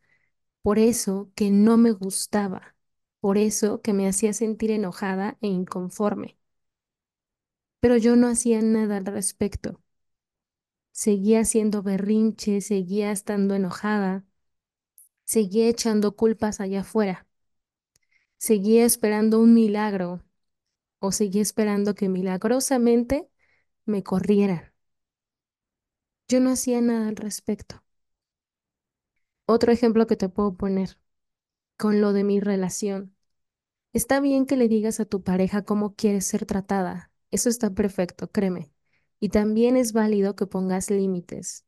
por 0.64 0.80
eso 0.80 1.32
que 1.36 1.52
no 1.52 1.78
me 1.78 1.92
gustaba, 1.94 2.76
por 3.22 3.38
eso 3.40 3.82
que 3.82 3.94
me 3.94 4.08
hacía 4.10 4.34
sentir 4.34 4.72
enojada 4.72 5.38
e 5.42 5.48
inconforme. 5.50 6.38
Pero 7.80 7.96
yo 7.98 8.16
no 8.18 8.28
hacía 8.28 8.62
nada 8.62 8.98
al 8.98 9.06
respecto. 9.06 9.82
Seguía 10.96 11.42
haciendo 11.42 11.84
berrinche, 11.84 12.62
seguía 12.62 13.12
estando 13.12 13.54
enojada, 13.54 14.24
seguía 15.26 15.68
echando 15.70 16.16
culpas 16.16 16.60
allá 16.62 16.82
afuera, 16.82 17.28
seguía 18.38 18.86
esperando 18.86 19.40
un 19.40 19.54
milagro 19.54 20.24
o 21.00 21.12
seguía 21.12 21.42
esperando 21.44 21.96
que 21.96 22.10
milagrosamente 22.10 23.30
me 23.86 24.04
corrieran. 24.04 24.74
Yo 26.28 26.40
no 26.40 26.52
hacía 26.52 26.82
nada 26.82 27.08
al 27.08 27.16
respecto. 27.16 27.84
Otro 29.48 29.72
ejemplo 29.72 30.06
que 30.08 30.16
te 30.16 30.30
puedo 30.30 30.56
poner 30.56 30.98
con 31.78 32.02
lo 32.02 32.14
de 32.14 32.24
mi 32.26 32.40
relación. 32.42 33.16
Está 33.94 34.20
bien 34.22 34.46
que 34.48 34.58
le 34.58 34.70
digas 34.70 35.00
a 35.02 35.06
tu 35.06 35.24
pareja 35.24 35.64
cómo 35.66 35.96
quieres 35.96 36.28
ser 36.28 36.46
tratada. 36.48 37.12
Eso 37.32 37.50
está 37.50 37.72
perfecto, 37.72 38.32
créeme. 38.32 38.72
Y 39.20 39.30
también 39.30 39.78
es 39.78 39.94
válido 39.94 40.36
que 40.36 40.48
pongas 40.48 40.90
límites. 40.92 41.66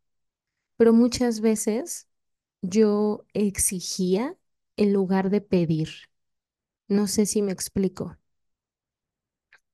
Pero 0.77 0.94
muchas 0.94 1.42
veces 1.42 2.08
yo 2.62 3.25
exigía 3.34 4.38
en 4.77 4.94
lugar 4.94 5.30
de 5.32 5.42
pedir. 5.42 5.89
No 6.89 7.08
sé 7.08 7.25
si 7.25 7.42
me 7.42 7.51
explico. 7.54 8.18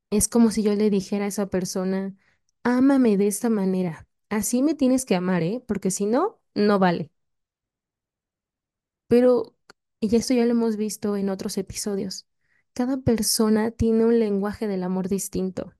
Es 0.10 0.28
como 0.30 0.52
si 0.52 0.64
yo 0.64 0.76
le 0.76 0.90
dijera 0.90 1.26
a 1.26 1.28
esa 1.30 1.48
persona, 1.48 2.16
ámame 2.64 3.18
de 3.18 3.28
esta 3.28 3.50
manera. 3.50 4.08
Así 4.30 4.62
me 4.64 4.76
tienes 4.76 5.06
que 5.06 5.16
amar, 5.16 5.44
¿eh? 5.44 5.64
Porque 5.68 5.92
si 5.92 6.06
no, 6.06 6.40
no 6.56 6.80
vale. 6.80 7.12
Pero, 9.08 9.56
y 10.00 10.14
esto 10.16 10.34
ya 10.34 10.46
lo 10.46 10.52
hemos 10.52 10.76
visto 10.78 11.16
en 11.18 11.30
otros 11.30 11.58
episodios, 11.58 12.28
cada 12.74 12.98
persona 12.98 13.72
tiene 13.72 14.06
un 14.06 14.20
lenguaje 14.20 14.68
del 14.68 14.84
amor 14.84 15.08
distinto. 15.10 15.74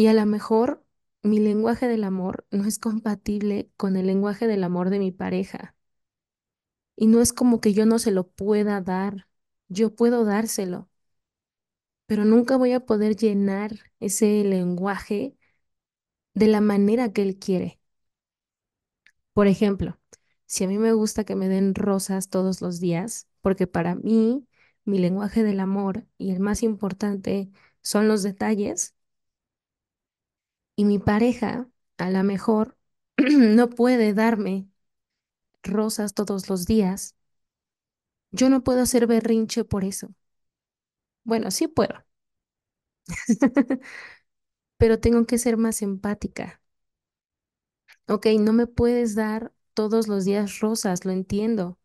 Y 0.00 0.06
a 0.06 0.14
lo 0.14 0.24
mejor 0.24 0.82
mi 1.22 1.40
lenguaje 1.40 1.86
del 1.86 2.04
amor 2.04 2.46
no 2.50 2.64
es 2.64 2.78
compatible 2.78 3.70
con 3.76 3.96
el 3.96 4.06
lenguaje 4.06 4.46
del 4.46 4.64
amor 4.64 4.88
de 4.88 4.98
mi 4.98 5.12
pareja. 5.12 5.76
Y 6.96 7.06
no 7.06 7.20
es 7.20 7.34
como 7.34 7.60
que 7.60 7.74
yo 7.74 7.84
no 7.84 7.98
se 7.98 8.10
lo 8.10 8.26
pueda 8.26 8.80
dar, 8.80 9.28
yo 9.68 9.94
puedo 9.94 10.24
dárselo, 10.24 10.88
pero 12.06 12.24
nunca 12.24 12.56
voy 12.56 12.72
a 12.72 12.80
poder 12.80 13.14
llenar 13.14 13.72
ese 14.00 14.42
lenguaje 14.42 15.36
de 16.32 16.48
la 16.48 16.62
manera 16.62 17.12
que 17.12 17.20
él 17.20 17.38
quiere. 17.38 17.78
Por 19.34 19.48
ejemplo, 19.48 20.00
si 20.46 20.64
a 20.64 20.68
mí 20.68 20.78
me 20.78 20.94
gusta 20.94 21.24
que 21.24 21.36
me 21.36 21.48
den 21.48 21.74
rosas 21.74 22.30
todos 22.30 22.62
los 22.62 22.80
días, 22.80 23.28
porque 23.42 23.66
para 23.66 23.96
mí 23.96 24.46
mi 24.86 24.98
lenguaje 24.98 25.42
del 25.42 25.60
amor 25.60 26.06
y 26.16 26.30
el 26.30 26.40
más 26.40 26.62
importante 26.62 27.50
son 27.82 28.08
los 28.08 28.22
detalles, 28.22 28.94
y 30.80 30.84
mi 30.86 30.98
pareja 30.98 31.68
a 31.98 32.10
lo 32.10 32.24
mejor 32.24 32.76
no 33.18 33.68
puede 33.70 34.14
darme 34.14 34.66
rosas 35.64 36.14
todos 36.14 36.48
los 36.50 36.66
días, 36.66 37.16
yo 38.32 38.48
no 38.50 38.62
puedo 38.64 38.82
hacer 38.82 39.06
berrinche 39.06 39.64
por 39.64 39.84
eso. 39.84 40.08
Bueno, 41.24 41.50
sí 41.50 41.66
puedo, 41.68 42.04
pero 44.78 45.00
tengo 45.00 45.26
que 45.26 45.38
ser 45.38 45.56
más 45.56 45.82
empática. 45.82 46.60
Ok, 48.08 48.26
no 48.40 48.52
me 48.52 48.66
puedes 48.66 49.14
dar 49.14 49.52
todos 49.74 50.08
los 50.08 50.24
días 50.24 50.58
rosas, 50.60 51.04
lo 51.04 51.12
entiendo, 51.12 51.78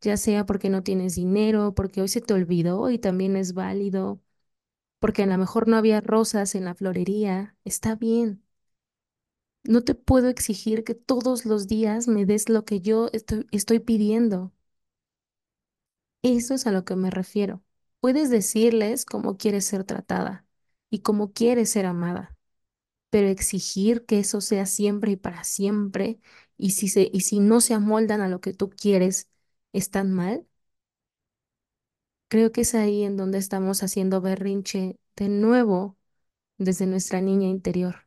ya 0.00 0.16
sea 0.16 0.44
porque 0.46 0.68
no 0.70 0.82
tienes 0.82 1.14
dinero, 1.16 1.74
porque 1.74 2.00
hoy 2.02 2.08
se 2.08 2.20
te 2.20 2.34
olvidó 2.34 2.90
y 2.90 2.98
también 2.98 3.36
es 3.36 3.54
válido, 3.54 4.20
porque 5.00 5.24
a 5.24 5.26
lo 5.26 5.38
mejor 5.38 5.68
no 5.68 5.76
había 5.78 6.00
rosas 6.02 6.54
en 6.54 6.64
la 6.66 6.74
florería, 6.76 7.56
está 7.64 7.96
bien. 7.96 8.44
No 9.64 9.82
te 9.82 9.94
puedo 9.94 10.28
exigir 10.28 10.84
que 10.84 10.94
todos 10.94 11.46
los 11.46 11.66
días 11.66 12.08
me 12.08 12.26
des 12.26 12.48
lo 12.50 12.66
que 12.66 12.80
yo 12.82 13.08
estoy, 13.12 13.78
pidiendo. 13.80 14.52
Eso 16.22 16.54
es 16.54 16.66
a 16.66 16.72
lo 16.72 16.84
que 16.84 16.96
me 16.96 17.10
refiero. 17.10 17.62
Puedes 18.00 18.30
decirles 18.30 19.04
cómo 19.04 19.36
quieres 19.36 19.64
ser 19.66 19.84
tratada 19.84 20.46
y 20.90 21.00
cómo 21.00 21.32
quieres 21.32 21.70
ser 21.70 21.86
amada, 21.86 22.36
pero 23.10 23.28
exigir 23.28 24.06
que 24.06 24.20
eso 24.20 24.42
sea 24.42 24.66
siempre 24.66 25.12
y 25.12 25.16
para 25.16 25.44
siempre, 25.44 26.20
y 26.58 26.72
si 26.72 26.88
se, 26.88 27.10
y 27.12 27.22
si 27.22 27.40
no 27.40 27.62
se 27.62 27.74
amoldan 27.74 28.22
a 28.22 28.28
lo 28.28 28.40
que 28.42 28.54
tú 28.54 28.70
quieres, 28.70 29.30
¿están 29.74 30.12
mal? 30.12 30.46
Creo 32.30 32.52
que 32.52 32.60
es 32.60 32.74
ahí 32.76 33.02
en 33.02 33.16
donde 33.16 33.38
estamos 33.38 33.82
haciendo 33.82 34.20
berrinche 34.20 35.00
de 35.16 35.28
nuevo 35.28 35.98
desde 36.58 36.86
nuestra 36.86 37.20
niña 37.20 37.48
interior. 37.48 38.06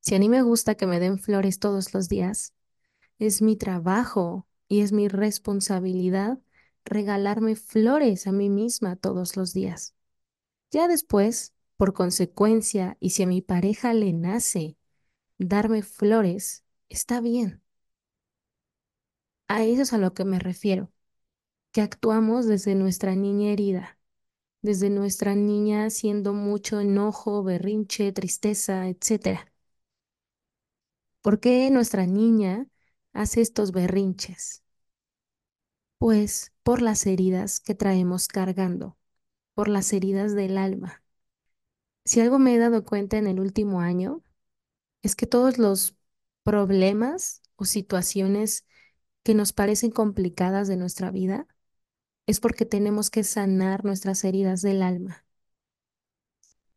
Si 0.00 0.14
a 0.14 0.18
mí 0.18 0.30
me 0.30 0.40
gusta 0.40 0.74
que 0.74 0.86
me 0.86 0.98
den 0.98 1.18
flores 1.18 1.58
todos 1.58 1.92
los 1.92 2.08
días, 2.08 2.54
es 3.18 3.42
mi 3.42 3.56
trabajo 3.56 4.46
y 4.68 4.80
es 4.80 4.92
mi 4.92 5.08
responsabilidad 5.08 6.38
regalarme 6.86 7.56
flores 7.56 8.26
a 8.26 8.32
mí 8.32 8.48
misma 8.48 8.96
todos 8.96 9.36
los 9.36 9.52
días. 9.52 9.94
Ya 10.70 10.88
después, 10.88 11.54
por 11.76 11.92
consecuencia, 11.92 12.96
y 13.00 13.10
si 13.10 13.24
a 13.24 13.26
mi 13.26 13.42
pareja 13.42 13.92
le 13.92 14.14
nace 14.14 14.78
darme 15.38 15.82
flores, 15.82 16.64
está 16.88 17.20
bien. 17.20 17.62
A 19.48 19.64
eso 19.64 19.82
es 19.82 19.92
a 19.92 19.98
lo 19.98 20.14
que 20.14 20.24
me 20.24 20.38
refiero, 20.38 20.92
que 21.76 21.82
actuamos 21.82 22.46
desde 22.46 22.74
nuestra 22.74 23.14
niña 23.16 23.50
herida, 23.52 23.98
desde 24.62 24.88
nuestra 24.88 25.34
niña 25.34 25.84
haciendo 25.84 26.32
mucho 26.32 26.80
enojo, 26.80 27.42
berrinche, 27.42 28.12
tristeza, 28.12 28.88
etc. 28.88 29.52
¿Por 31.20 31.38
qué 31.38 31.70
nuestra 31.70 32.06
niña 32.06 32.66
hace 33.12 33.42
estos 33.42 33.72
berrinches? 33.72 34.62
Pues 35.98 36.54
por 36.62 36.80
las 36.80 37.04
heridas 37.04 37.60
que 37.60 37.74
traemos 37.74 38.26
cargando, 38.26 38.96
por 39.52 39.68
las 39.68 39.92
heridas 39.92 40.34
del 40.34 40.56
alma. 40.56 41.04
Si 42.06 42.22
algo 42.22 42.38
me 42.38 42.54
he 42.54 42.58
dado 42.58 42.86
cuenta 42.86 43.18
en 43.18 43.26
el 43.26 43.38
último 43.38 43.82
año, 43.82 44.22
es 45.02 45.14
que 45.14 45.26
todos 45.26 45.58
los 45.58 45.94
problemas 46.42 47.42
o 47.56 47.66
situaciones 47.66 48.64
que 49.22 49.34
nos 49.34 49.52
parecen 49.52 49.90
complicadas 49.90 50.68
de 50.68 50.78
nuestra 50.78 51.10
vida 51.10 51.46
es 52.26 52.40
porque 52.40 52.66
tenemos 52.66 53.10
que 53.10 53.24
sanar 53.24 53.84
nuestras 53.84 54.24
heridas 54.24 54.62
del 54.62 54.82
alma. 54.82 55.24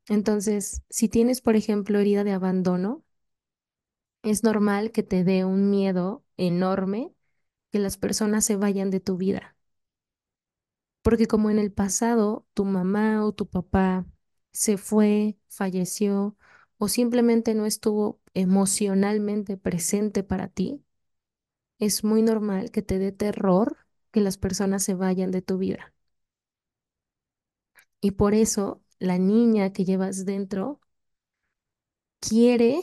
Entonces, 0.09 0.81
si 0.89 1.07
tienes, 1.09 1.39
por 1.41 1.55
ejemplo, 1.55 1.99
herida 1.99 2.23
de 2.25 2.33
abandono, 2.33 3.03
es 4.23 4.43
normal 4.45 4.91
que 4.93 5.03
te 5.03 5.23
dé 5.25 5.43
un 5.45 5.69
miedo 5.69 6.23
enorme 6.37 7.13
que 7.71 7.79
las 7.79 7.97
personas 7.97 8.45
se 8.45 8.55
vayan 8.57 8.89
de 8.91 8.99
tu 9.01 9.17
vida. 9.17 9.57
Porque 11.01 11.27
como 11.27 11.49
en 11.49 11.59
el 11.59 11.71
pasado 11.71 12.45
tu 12.53 12.65
mamá 12.65 13.25
o 13.25 13.31
tu 13.33 13.47
papá 13.49 14.05
se 14.51 14.77
fue, 14.77 15.37
falleció 15.47 16.37
o 16.77 16.87
simplemente 16.87 17.55
no 17.55 17.65
estuvo 17.65 18.21
emocionalmente 18.33 19.57
presente 19.57 20.23
para 20.23 20.47
ti, 20.49 20.83
es 21.79 22.03
muy 22.03 22.21
normal 22.23 22.71
que 22.71 22.81
te 22.81 22.99
dé 22.99 23.11
terror 23.11 23.77
que 24.11 24.21
las 24.21 24.37
personas 24.37 24.83
se 24.83 24.93
vayan 24.95 25.31
de 25.31 25.41
tu 25.41 25.57
vida. 25.57 25.93
Y 28.01 28.11
por 28.11 28.33
eso 28.33 28.81
la 28.99 29.17
niña 29.17 29.71
que 29.73 29.85
llevas 29.85 30.25
dentro 30.25 30.79
quiere 32.19 32.81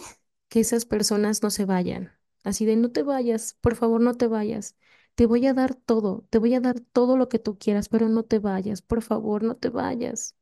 que 0.48 0.60
esas 0.60 0.84
personas 0.86 1.42
no 1.42 1.50
se 1.50 1.64
vayan. 1.64 2.12
Así 2.44 2.64
de, 2.66 2.76
no 2.76 2.90
te 2.92 3.02
vayas, 3.02 3.54
por 3.60 3.74
favor, 3.76 4.00
no 4.00 4.14
te 4.14 4.26
vayas. 4.28 4.76
Te 5.14 5.26
voy 5.26 5.46
a 5.46 5.54
dar 5.54 5.74
todo, 5.74 6.26
te 6.30 6.38
voy 6.38 6.54
a 6.54 6.60
dar 6.60 6.80
todo 6.80 7.16
lo 7.16 7.28
que 7.28 7.38
tú 7.38 7.58
quieras, 7.58 7.88
pero 7.88 8.08
no 8.08 8.22
te 8.24 8.38
vayas, 8.38 8.82
por 8.82 9.02
favor, 9.02 9.42
no 9.42 9.56
te 9.56 9.70
vayas. 9.70 10.36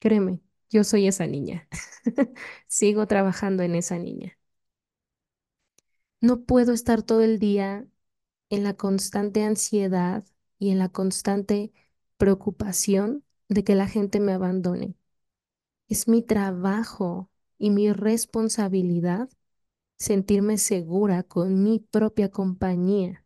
Créeme, 0.00 0.40
yo 0.70 0.84
soy 0.84 1.06
esa 1.08 1.26
niña. 1.26 1.68
Sigo 2.68 3.06
trabajando 3.06 3.62
en 3.62 3.74
esa 3.74 3.98
niña. 3.98 4.38
No 6.20 6.44
puedo 6.44 6.72
estar 6.72 7.02
todo 7.02 7.22
el 7.22 7.38
día 7.38 7.86
en 8.50 8.64
la 8.64 8.74
constante 8.74 9.42
ansiedad 9.44 10.24
y 10.58 10.70
en 10.70 10.78
la 10.78 10.88
constante 10.88 11.72
preocupación 12.16 13.24
de 13.48 13.64
que 13.64 13.74
la 13.74 13.88
gente 13.88 14.20
me 14.20 14.32
abandone. 14.32 14.94
Es 15.88 16.08
mi 16.08 16.22
trabajo 16.22 17.30
y 17.58 17.70
mi 17.70 17.92
responsabilidad 17.92 19.30
sentirme 19.98 20.58
segura 20.58 21.22
con 21.24 21.62
mi 21.62 21.80
propia 21.80 22.30
compañía. 22.30 23.24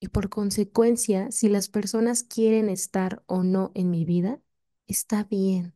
Y 0.00 0.08
por 0.08 0.28
consecuencia, 0.30 1.30
si 1.30 1.48
las 1.48 1.68
personas 1.68 2.24
quieren 2.24 2.68
estar 2.68 3.22
o 3.26 3.42
no 3.42 3.70
en 3.74 3.90
mi 3.90 4.04
vida, 4.04 4.40
está 4.88 5.24
bien. 5.24 5.74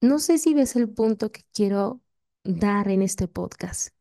No 0.00 0.18
sé 0.18 0.38
si 0.38 0.54
ves 0.54 0.76
el 0.76 0.88
punto 0.88 1.30
que 1.32 1.42
quiero 1.52 2.00
dar 2.44 2.88
en 2.88 3.02
este 3.02 3.28
podcast. 3.28 3.94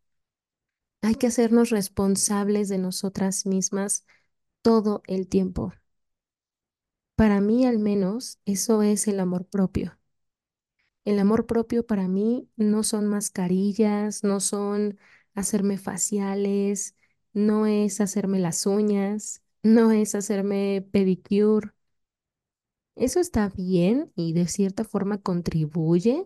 Hay 1.02 1.16
que 1.16 1.28
hacernos 1.28 1.72
responsables 1.72 2.70
de 2.70 2.78
nosotras 2.78 3.46
mismas 3.46 4.06
todo 4.62 5.04
el 5.08 5.28
tiempo. 5.28 5.74
Para 7.16 7.40
mí 7.40 7.68
al 7.68 7.78
menos 7.78 8.40
eso 8.46 8.82
es 8.82 9.08
el 9.08 9.20
amor 9.20 9.46
propio. 9.46 10.00
El 11.06 11.20
amor 11.20 11.46
propio 11.48 11.86
para 11.88 12.08
mí 12.08 12.50
no 12.56 12.84
son 12.84 13.08
mascarillas, 13.08 14.24
no 14.24 14.40
son 14.40 14.98
hacerme 15.34 15.78
faciales, 15.78 16.96
no 17.34 17.66
es 17.66 18.02
hacerme 18.02 18.40
las 18.40 18.66
uñas, 18.66 19.42
no 19.64 19.92
es 19.92 20.16
hacerme 20.16 20.88
pedicure. 20.92 21.72
Eso 22.96 23.20
está 23.20 23.50
bien 23.50 24.12
y 24.16 24.34
de 24.34 24.48
cierta 24.48 24.84
forma 24.84 25.18
contribuye, 25.20 26.26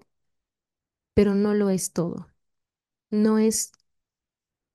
pero 1.14 1.36
no 1.36 1.54
lo 1.54 1.70
es 1.70 1.94
todo. 1.94 2.28
No 3.12 3.40
es 3.40 3.72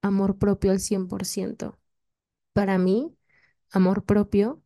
amor 0.08 0.38
propio 0.38 0.72
al 0.72 0.80
100%. 0.80 1.78
Para 2.54 2.78
mí, 2.78 3.16
amor 3.72 4.04
propio 4.04 4.62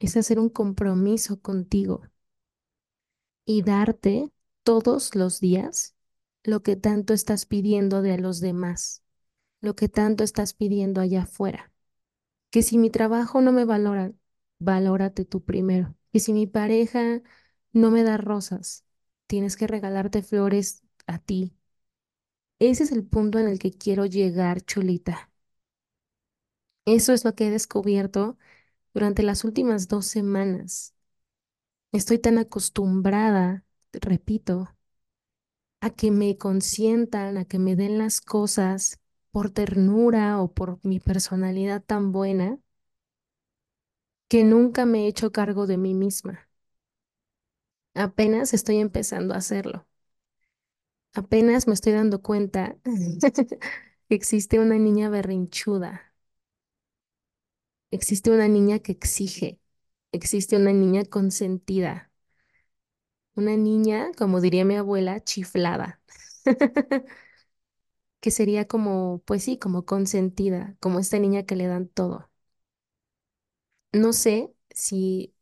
es 0.00 0.16
hacer 0.16 0.40
un 0.40 0.50
compromiso 0.50 1.40
contigo 1.42 2.02
y 3.44 3.62
darte 3.62 4.30
todos 4.62 5.14
los 5.14 5.40
días 5.40 5.96
lo 6.44 6.62
que 6.62 6.76
tanto 6.76 7.14
estás 7.14 7.46
pidiendo 7.46 8.02
de 8.02 8.18
los 8.18 8.40
demás, 8.40 9.02
lo 9.60 9.76
que 9.76 9.88
tanto 9.88 10.24
estás 10.24 10.54
pidiendo 10.54 11.00
allá 11.00 11.22
afuera. 11.24 11.72
Que 12.50 12.62
si 12.62 12.78
mi 12.78 12.90
trabajo 12.90 13.42
no 13.42 13.52
me 13.52 13.66
valora, 13.66 14.12
valórate 14.60 15.26
tú 15.26 15.44
primero. 15.44 15.96
Que 16.12 16.20
si 16.20 16.32
mi 16.34 16.46
pareja 16.46 17.22
no 17.72 17.90
me 17.92 18.04
da 18.04 18.18
rosas, 18.18 18.86
tienes 19.28 19.56
que 19.56 19.68
regalarte 19.68 20.22
flores 20.22 20.82
a 21.06 21.18
ti. 21.20 21.57
Ese 22.60 22.84
es 22.84 22.92
el 22.92 23.04
punto 23.04 23.40
en 23.40 23.48
el 23.48 23.58
que 23.58 23.72
quiero 23.72 24.06
llegar, 24.06 24.60
chulita. 24.60 25.28
Eso 26.86 27.12
es 27.12 27.24
lo 27.24 27.34
que 27.34 27.46
he 27.48 27.50
descubierto 27.50 28.38
durante 28.94 29.22
las 29.24 29.44
últimas 29.44 29.88
dos 29.88 30.06
semanas. 30.06 30.94
Estoy 31.92 32.18
tan 32.18 32.38
acostumbrada, 32.38 33.64
repito, 33.92 34.68
a 35.80 35.90
que 35.90 36.10
me 36.12 36.38
consientan, 36.38 37.36
a 37.36 37.44
que 37.44 37.58
me 37.58 37.74
den 37.76 37.98
las 37.98 38.20
cosas 38.20 39.00
por 39.32 39.50
ternura 39.50 40.40
o 40.40 40.52
por 40.54 40.78
mi 40.84 41.00
personalidad 41.00 41.82
tan 41.84 42.12
buena, 42.12 42.58
que 44.28 44.42
nunca 44.44 44.86
me 44.86 45.04
he 45.04 45.08
hecho 45.08 45.32
cargo 45.32 45.66
de 45.66 45.76
mí 45.78 45.92
misma. 45.94 46.48
Apenas 47.94 48.54
estoy 48.54 48.78
empezando 48.78 49.34
a 49.34 49.38
hacerlo. 49.38 49.86
Apenas 51.18 51.66
me 51.66 51.74
estoy 51.74 51.92
dando 51.92 52.22
cuenta 52.22 52.76
que 54.08 54.14
existe 54.14 54.58
una 54.60 54.78
niña 54.78 55.10
berrinchuda. 55.10 56.12
Existe 57.90 58.30
una 58.30 58.48
niña 58.48 58.78
que 58.78 58.92
exige. 58.92 59.60
Existe 60.12 60.56
una 60.56 60.72
niña 60.72 61.04
consentida. 61.04 62.10
Una 63.36 63.56
niña, 63.56 64.10
como 64.18 64.40
diría 64.42 64.64
mi 64.66 64.76
abuela, 64.76 65.20
chiflada. 65.24 66.00
que 68.20 68.30
sería 68.30 68.66
como, 68.68 69.22
pues 69.26 69.44
sí, 69.44 69.58
como 69.58 69.84
consentida, 69.84 70.76
como 70.80 70.98
esta 71.00 71.18
niña 71.18 71.44
que 71.44 71.56
le 71.56 71.66
dan 71.66 71.88
todo. 71.88 72.30
No 73.92 74.12
sé 74.12 74.52
si 74.70 75.34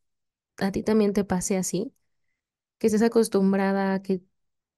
a 0.57 0.71
ti 0.71 0.83
también 0.83 1.13
te 1.13 1.23
pase 1.25 1.57
así, 1.57 1.93
que 2.79 2.87
estés 2.87 3.03
acostumbrada 3.03 3.95
a 3.95 4.03
que 4.03 4.21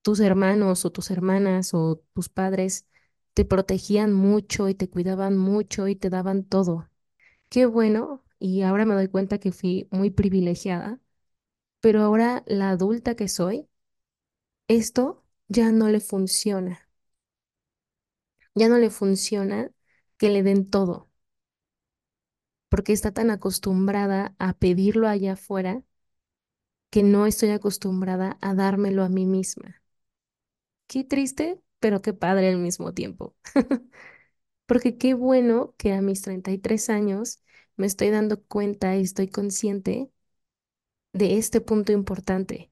tus 0.02 0.20
hermanos 0.20 0.86
o 0.86 0.92
tus 0.92 1.12
hermanas 1.12 1.74
o 1.74 2.02
tus 2.14 2.30
padres 2.30 2.86
te 3.34 3.46
protegían 3.46 4.14
mucho 4.14 4.70
y 4.70 4.76
te 4.76 4.90
cuidaban 4.90 5.38
mucho 5.38 5.88
y 5.88 5.96
te 5.96 6.10
daban 6.10 6.44
todo. 6.44 6.90
Qué 7.50 7.66
bueno, 7.68 8.24
y 8.40 8.64
ahora 8.64 8.86
me 8.86 8.96
doy 8.96 9.08
cuenta 9.10 9.40
que 9.40 9.52
fui 9.54 9.88
muy 9.92 10.12
privilegiada, 10.12 11.00
pero 11.82 12.02
ahora 12.04 12.44
la 12.48 12.72
adulta 12.72 13.16
que 13.16 13.30
soy, 13.30 13.70
esto 14.70 15.26
ya 15.50 15.70
no 15.74 15.90
le 15.90 16.00
funciona. 16.00 16.88
Ya 18.56 18.70
no 18.70 18.78
le 18.78 18.90
funciona 18.92 19.72
que 20.18 20.30
le 20.30 20.44
den 20.44 20.70
todo, 20.70 21.10
porque 22.70 22.94
está 22.94 23.12
tan 23.12 23.30
acostumbrada 23.32 24.36
a 24.40 24.54
pedirlo 24.54 25.08
allá 25.08 25.34
afuera 25.34 25.84
que 26.92 27.02
no 27.02 27.26
estoy 27.26 27.50
acostumbrada 27.50 28.38
a 28.42 28.54
dármelo 28.54 29.04
a 29.04 29.10
mí 29.10 29.26
misma. 29.26 29.79
Qué 30.90 31.04
triste, 31.06 31.62
pero 31.80 32.02
qué 32.02 32.14
padre 32.14 32.50
al 32.50 32.58
mismo 32.58 32.94
tiempo. 32.94 33.36
Porque 34.68 34.98
qué 34.98 35.14
bueno 35.16 35.76
que 35.78 35.94
a 35.94 36.02
mis 36.02 36.22
33 36.24 36.90
años 36.92 37.42
me 37.78 37.88
estoy 37.88 38.10
dando 38.12 38.44
cuenta 38.44 38.96
y 38.98 39.02
estoy 39.04 39.30
consciente 39.30 40.12
de 41.14 41.38
este 41.38 41.62
punto 41.62 41.92
importante. 41.92 42.72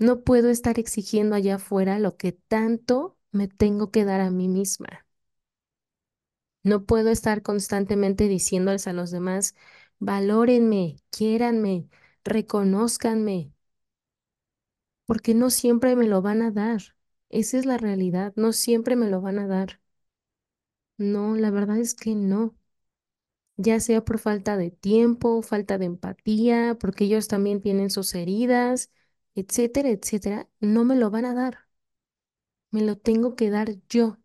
No 0.00 0.24
puedo 0.24 0.48
estar 0.50 0.80
exigiendo 0.80 1.36
allá 1.36 1.54
afuera 1.56 2.00
lo 2.00 2.16
que 2.16 2.32
tanto 2.32 3.16
me 3.30 3.46
tengo 3.48 3.92
que 3.92 4.04
dar 4.04 4.20
a 4.20 4.30
mí 4.32 4.48
misma. 4.48 5.06
No 6.62 6.84
puedo 6.86 7.10
estar 7.10 7.42
constantemente 7.42 8.28
diciéndoles 8.28 8.86
a 8.86 8.92
los 8.92 9.10
demás, 9.10 9.54
valórenme, 9.98 10.96
quiéranme, 11.10 11.88
reconózcanme, 12.24 13.52
porque 15.08 15.34
no 15.34 15.50
siempre 15.50 15.96
me 15.96 16.06
lo 16.08 16.22
van 16.22 16.42
a 16.42 16.52
dar. 16.52 16.82
Esa 17.30 17.58
es 17.58 17.66
la 17.66 17.78
realidad, 17.78 18.34
no 18.36 18.54
siempre 18.54 18.96
me 18.96 19.08
lo 19.10 19.22
van 19.22 19.40
a 19.40 19.48
dar. 19.48 19.80
No, 20.98 21.34
la 21.36 21.50
verdad 21.50 21.78
es 21.78 21.94
que 21.94 22.14
no. 22.14 22.54
Ya 23.56 23.80
sea 23.80 24.04
por 24.04 24.18
falta 24.18 24.56
de 24.56 24.70
tiempo, 24.70 25.42
falta 25.42 25.78
de 25.78 25.86
empatía, 25.86 26.76
porque 26.80 27.04
ellos 27.04 27.28
también 27.28 27.60
tienen 27.60 27.90
sus 27.90 28.14
heridas, 28.14 28.90
etcétera, 29.34 29.90
etcétera, 29.90 30.48
no 30.60 30.84
me 30.84 30.96
lo 30.96 31.10
van 31.10 31.24
a 31.26 31.34
dar. 31.34 31.68
Me 32.70 32.80
lo 32.82 32.96
tengo 32.96 33.36
que 33.36 33.50
dar 33.50 33.68
yo. 33.90 34.16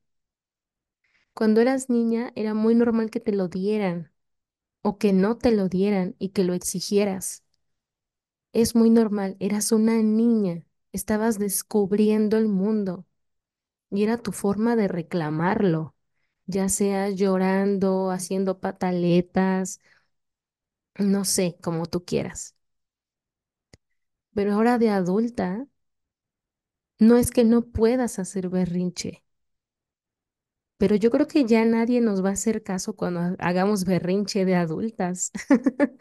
Cuando 1.36 1.62
eras 1.62 1.90
niña 1.92 2.32
era 2.36 2.54
muy 2.56 2.74
normal 2.76 3.10
que 3.12 3.20
te 3.20 3.32
lo 3.34 3.48
dieran 3.48 4.12
o 4.84 4.98
que 5.00 5.14
no 5.14 5.38
te 5.38 5.52
lo 5.52 5.70
dieran 5.70 6.16
y 6.20 6.30
que 6.30 6.44
lo 6.46 6.54
exigieras. 6.56 7.44
Es 8.54 8.74
muy 8.76 8.90
normal, 8.90 9.36
eras 9.40 9.72
una 9.72 10.02
niña, 10.02 10.64
estabas 10.94 11.40
descubriendo 11.40 12.38
el 12.38 12.48
mundo 12.50 13.08
y 13.92 14.04
era 14.04 14.18
tu 14.20 14.32
forma 14.34 14.76
de 14.78 14.88
reclamarlo, 14.90 15.96
ya 16.48 16.70
sea 16.70 17.10
llorando, 17.12 18.12
haciendo 18.12 18.60
pataletas, 18.62 19.80
no 20.98 21.24
sé, 21.26 21.56
como 21.62 21.86
tú 21.86 22.04
quieras. 22.06 22.56
Pero 24.36 24.54
ahora 24.54 24.78
de 24.78 24.90
adulta, 24.92 25.68
no 26.98 27.18
es 27.18 27.30
que 27.30 27.44
no 27.44 27.62
puedas 27.68 28.18
hacer 28.18 28.50
berrinche, 28.50 29.24
pero 30.78 30.96
yo 30.96 31.12
creo 31.12 31.28
que 31.28 31.46
ya 31.46 31.64
nadie 31.66 32.02
nos 32.02 32.24
va 32.24 32.30
a 32.30 32.34
hacer 32.34 32.64
caso 32.64 32.96
cuando 32.96 33.20
ha- 33.22 33.36
hagamos 33.40 33.86
berrinche 33.86 34.46
de 34.46 34.56
adultas, 34.56 35.32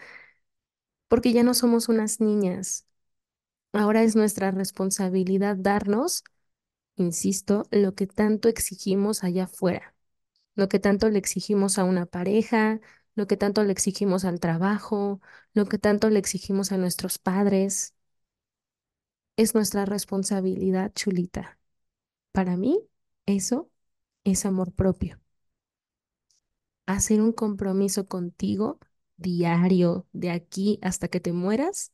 porque 1.08 1.32
ya 1.32 1.42
no 1.42 1.54
somos 1.54 1.88
unas 1.88 2.20
niñas. 2.20 2.86
Ahora 3.72 4.02
es 4.02 4.16
nuestra 4.16 4.50
responsabilidad 4.50 5.56
darnos, 5.56 6.24
insisto, 6.96 7.64
lo 7.70 7.94
que 7.94 8.06
tanto 8.06 8.48
exigimos 8.48 9.24
allá 9.24 9.44
afuera, 9.44 9.94
lo 10.56 10.68
que 10.68 10.80
tanto 10.80 11.10
le 11.10 11.18
exigimos 11.18 11.78
a 11.78 11.84
una 11.84 12.06
pareja, 12.06 12.80
lo 13.16 13.26
que 13.28 13.36
tanto 13.38 13.64
le 13.64 13.72
exigimos 13.72 14.24
al 14.26 14.40
trabajo, 14.40 15.20
lo 15.54 15.66
que 15.66 15.78
tanto 15.78 16.10
le 16.10 16.18
exigimos 16.20 16.72
a 16.72 16.78
nuestros 16.78 17.18
padres. 17.18 17.94
Es 19.36 19.54
nuestra 19.54 19.84
responsabilidad, 19.84 20.90
chulita. 20.94 21.58
Para 22.32 22.56
mí, 22.56 22.80
eso 23.26 23.70
es 24.24 24.46
amor 24.46 24.72
propio. 24.74 25.20
Hacer 26.86 27.20
un 27.22 27.32
compromiso 27.32 28.06
contigo 28.06 28.78
diario, 29.16 30.06
de 30.12 30.30
aquí 30.30 30.78
hasta 30.82 31.08
que 31.08 31.20
te 31.20 31.32
mueras, 31.32 31.92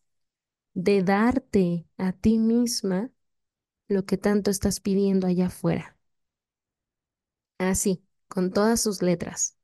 de 0.79 1.03
darte 1.03 1.87
a 1.97 2.13
ti 2.13 2.39
misma 2.39 3.11
lo 3.89 4.07
que 4.07 4.19
tanto 4.19 4.51
estás 4.51 4.81
pidiendo 4.81 5.27
allá 5.27 5.47
afuera. 5.49 5.99
Así, 7.59 8.03
con 8.29 8.53
todas 8.53 8.81
sus 8.81 9.03
letras. 9.03 9.57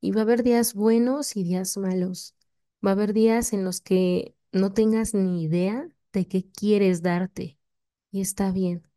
Y 0.00 0.12
va 0.12 0.22
a 0.22 0.24
haber 0.24 0.42
días 0.44 0.74
buenos 0.74 1.36
y 1.36 1.44
días 1.44 1.76
malos. 1.78 2.36
Va 2.86 2.90
a 2.90 2.94
haber 2.94 3.14
días 3.14 3.52
en 3.54 3.64
los 3.64 3.80
que 3.82 4.36
no 4.52 4.72
tengas 4.74 5.14
ni 5.14 5.44
idea 5.44 5.88
de 6.12 6.28
qué 6.28 6.46
quieres 6.50 7.02
darte. 7.02 7.58
Y 8.12 8.20
está 8.22 8.52
bien. 8.52 8.88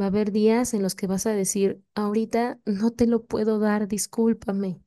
Va 0.00 0.06
a 0.06 0.08
haber 0.08 0.32
días 0.32 0.74
en 0.74 0.82
los 0.82 0.94
que 0.96 1.06
vas 1.08 1.26
a 1.26 1.32
decir, 1.32 1.82
ahorita 1.94 2.60
no 2.66 2.92
te 2.92 3.06
lo 3.06 3.26
puedo 3.26 3.58
dar, 3.60 3.88
discúlpame. 3.88 4.82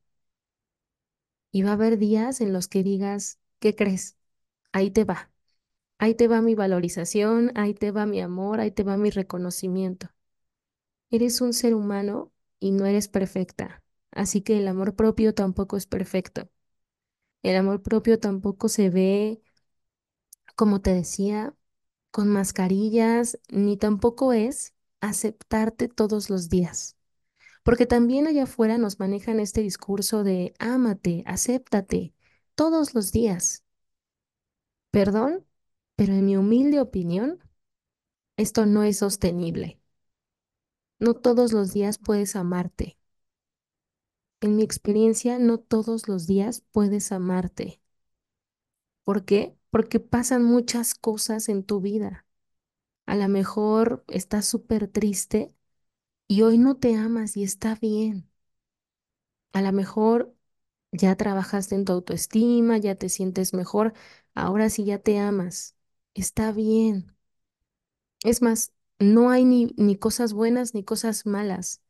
Y 1.51 1.63
va 1.63 1.71
a 1.71 1.73
haber 1.73 1.97
días 1.97 2.41
en 2.41 2.51
los 2.53 2.67
que 2.67 2.83
digas, 2.83 3.39
¿qué 3.59 3.75
crees? 3.75 4.17
Ahí 4.73 4.91
te 4.91 5.05
va. 5.05 5.30
Ahí 6.01 6.15
te 6.15 6.27
va 6.27 6.41
mi 6.41 6.53
valorización, 6.55 7.53
ahí 7.55 7.73
te 7.73 7.91
va 7.91 8.05
mi 8.05 8.19
amor, 8.21 8.59
ahí 8.59 8.71
te 8.71 8.83
va 8.83 8.97
mi 8.97 9.09
reconocimiento. 9.09 10.09
Eres 11.11 11.41
un 11.41 11.53
ser 11.53 11.75
humano 11.75 12.31
y 12.59 12.71
no 12.71 12.85
eres 12.85 13.07
perfecta. 13.07 13.83
Así 14.11 14.41
que 14.41 14.57
el 14.57 14.67
amor 14.67 14.95
propio 14.95 15.33
tampoco 15.35 15.77
es 15.77 15.85
perfecto. 15.87 16.49
El 17.43 17.55
amor 17.57 17.83
propio 17.83 18.19
tampoco 18.19 18.69
se 18.69 18.89
ve, 18.91 19.41
como 20.55 20.81
te 20.81 20.93
decía, 20.93 21.55
con 22.11 22.29
mascarillas, 22.29 23.39
ni 23.49 23.77
tampoco 23.77 24.33
es 24.33 24.73
aceptarte 25.01 25.87
todos 25.89 26.29
los 26.29 26.49
días. 26.49 26.97
Porque 27.63 27.85
también 27.87 28.27
allá 28.27 28.43
afuera 28.45 28.77
nos 28.79 28.99
manejan 28.99 29.39
este 29.41 29.61
discurso 29.61 30.23
de 30.23 30.53
ámate, 30.59 31.23
acéptate 31.27 32.13
todos 32.55 32.95
los 32.95 33.11
días. 33.11 33.63
Perdón, 34.91 35.45
pero 36.01 36.13
en 36.13 36.25
mi 36.25 36.35
humilde 36.35 36.79
opinión, 36.81 37.37
esto 38.37 38.65
no 38.65 38.83
es 38.83 38.97
sostenible. 38.97 39.79
No 40.99 41.15
todos 41.15 41.51
los 41.51 41.73
días 41.73 41.97
puedes 41.97 42.37
amarte. 42.37 42.97
En 44.41 44.55
mi 44.55 44.61
experiencia, 44.61 45.39
no 45.39 45.57
todos 45.57 46.07
los 46.07 46.27
días 46.27 46.63
puedes 46.71 47.11
amarte. 47.11 47.81
¿Por 49.03 49.25
qué? 49.25 49.55
Porque 49.69 49.99
pasan 49.99 50.43
muchas 50.43 50.95
cosas 50.95 51.49
en 51.49 51.63
tu 51.63 51.81
vida. 51.81 52.25
A 53.07 53.15
lo 53.17 53.27
mejor 53.29 54.05
estás 54.09 54.45
súper 54.47 54.87
triste 54.89 55.55
y 56.27 56.43
hoy 56.43 56.57
no 56.59 56.77
te 56.77 56.95
amas 56.95 57.37
y 57.37 57.43
está 57.43 57.75
bien. 57.75 58.29
A 59.53 59.61
lo 59.61 59.71
mejor 59.71 60.35
ya 60.91 61.15
trabajaste 61.17 61.75
en 61.75 61.85
tu 61.85 61.93
autoestima, 61.93 62.77
ya 62.77 62.95
te 62.95 63.09
sientes 63.09 63.53
mejor, 63.53 63.93
ahora 64.35 64.69
sí 64.69 64.85
ya 64.85 64.99
te 64.99 65.19
amas. 65.19 65.75
Está 66.13 66.53
bien. 66.53 67.13
Es 68.23 68.41
más, 68.41 68.71
no 68.99 69.29
hay 69.29 69.45
ni, 69.45 69.73
ni 69.77 69.95
cosas 69.97 70.33
buenas 70.33 70.73
ni 70.73 70.83
cosas 70.83 71.25
malas. 71.25 71.81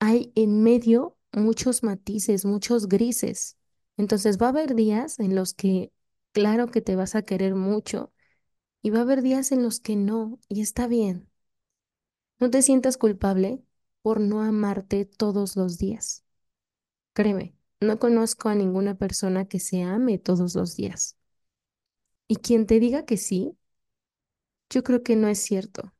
Hay 0.00 0.32
en 0.36 0.62
medio 0.62 1.18
muchos 1.32 1.82
matices, 1.84 2.44
muchos 2.46 2.88
grises. 2.88 3.58
Entonces 3.98 4.38
va 4.40 4.46
a 4.48 4.50
haber 4.50 4.74
días 4.74 5.20
en 5.20 5.34
los 5.36 5.54
que, 5.54 5.92
claro 6.32 6.68
que 6.68 6.82
te 6.82 6.96
vas 6.96 7.14
a 7.16 7.22
querer 7.24 7.54
mucho 7.56 8.12
y 8.82 8.90
va 8.90 9.00
a 9.00 9.02
haber 9.02 9.22
días 9.22 9.52
en 9.52 9.62
los 9.64 9.80
que 9.80 9.96
no, 9.96 10.40
y 10.48 10.62
está 10.62 10.88
bien. 10.88 11.28
No 12.40 12.50
te 12.50 12.62
sientas 12.62 12.96
culpable 12.96 13.62
por 14.02 14.18
no 14.20 14.42
amarte 14.42 15.04
todos 15.04 15.54
los 15.56 15.78
días. 15.78 16.24
Créeme, 17.14 17.56
no 17.80 18.00
conozco 18.00 18.50
a 18.50 18.56
ninguna 18.56 18.98
persona 18.98 19.46
que 19.48 19.60
se 19.60 19.82
ame 19.84 20.18
todos 20.18 20.56
los 20.56 20.76
días. 20.76 21.18
Y 22.30 22.36
quien 22.36 22.64
te 22.66 22.78
diga 22.78 23.04
que 23.04 23.16
sí, 23.16 23.58
yo 24.70 24.82
creo 24.82 25.02
que 25.02 25.16
no 25.16 25.28
es 25.28 25.38
cierto, 25.40 25.92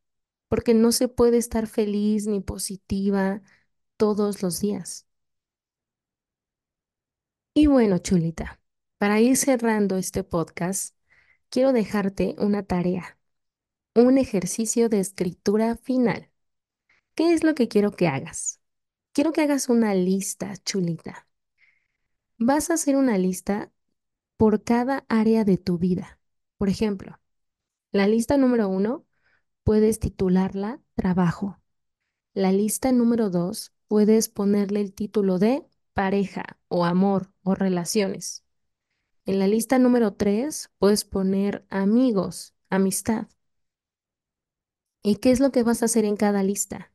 porque 0.48 0.74
no 0.74 0.92
se 0.92 1.08
puede 1.08 1.38
estar 1.38 1.66
feliz 1.66 2.26
ni 2.26 2.40
positiva 2.40 3.42
todos 3.96 4.42
los 4.42 4.60
días. 4.60 5.06
Y 7.54 7.66
bueno, 7.66 7.98
chulita, 7.98 8.60
para 8.98 9.20
ir 9.20 9.36
cerrando 9.36 9.96
este 9.96 10.24
podcast, 10.24 10.96
quiero 11.50 11.72
dejarte 11.72 12.34
una 12.38 12.62
tarea, 12.64 13.18
un 13.94 14.18
ejercicio 14.18 14.88
de 14.88 15.00
escritura 15.00 15.76
final. 15.78 16.30
¿Qué 17.16 17.34
es 17.34 17.44
lo 17.44 17.54
que 17.56 17.68
quiero 17.68 17.92
que 17.92 18.08
hagas? 18.08 18.60
Quiero 19.12 19.32
que 19.32 19.42
hagas 19.42 19.68
una 19.70 19.94
lista, 19.94 20.56
chulita. 20.58 21.28
Vas 22.38 22.70
a 22.70 22.74
hacer 22.74 22.96
una 22.96 23.18
lista 23.18 23.70
por 24.38 24.64
cada 24.64 25.04
área 25.08 25.44
de 25.44 25.58
tu 25.58 25.78
vida. 25.78 26.19
Por 26.60 26.68
ejemplo, 26.68 27.18
la 27.90 28.06
lista 28.06 28.36
número 28.36 28.68
uno 28.68 29.06
puedes 29.64 29.98
titularla 29.98 30.82
trabajo. 30.94 31.58
La 32.34 32.52
lista 32.52 32.92
número 32.92 33.30
dos 33.30 33.72
puedes 33.88 34.28
ponerle 34.28 34.82
el 34.82 34.92
título 34.92 35.38
de 35.38 35.66
pareja 35.94 36.58
o 36.68 36.84
amor 36.84 37.32
o 37.44 37.54
relaciones. 37.54 38.44
En 39.24 39.38
la 39.38 39.46
lista 39.46 39.78
número 39.78 40.12
tres 40.12 40.70
puedes 40.76 41.06
poner 41.06 41.64
amigos, 41.70 42.52
amistad. 42.68 43.28
¿Y 45.02 45.16
qué 45.16 45.30
es 45.30 45.40
lo 45.40 45.52
que 45.52 45.62
vas 45.62 45.80
a 45.80 45.86
hacer 45.86 46.04
en 46.04 46.16
cada 46.16 46.42
lista? 46.42 46.92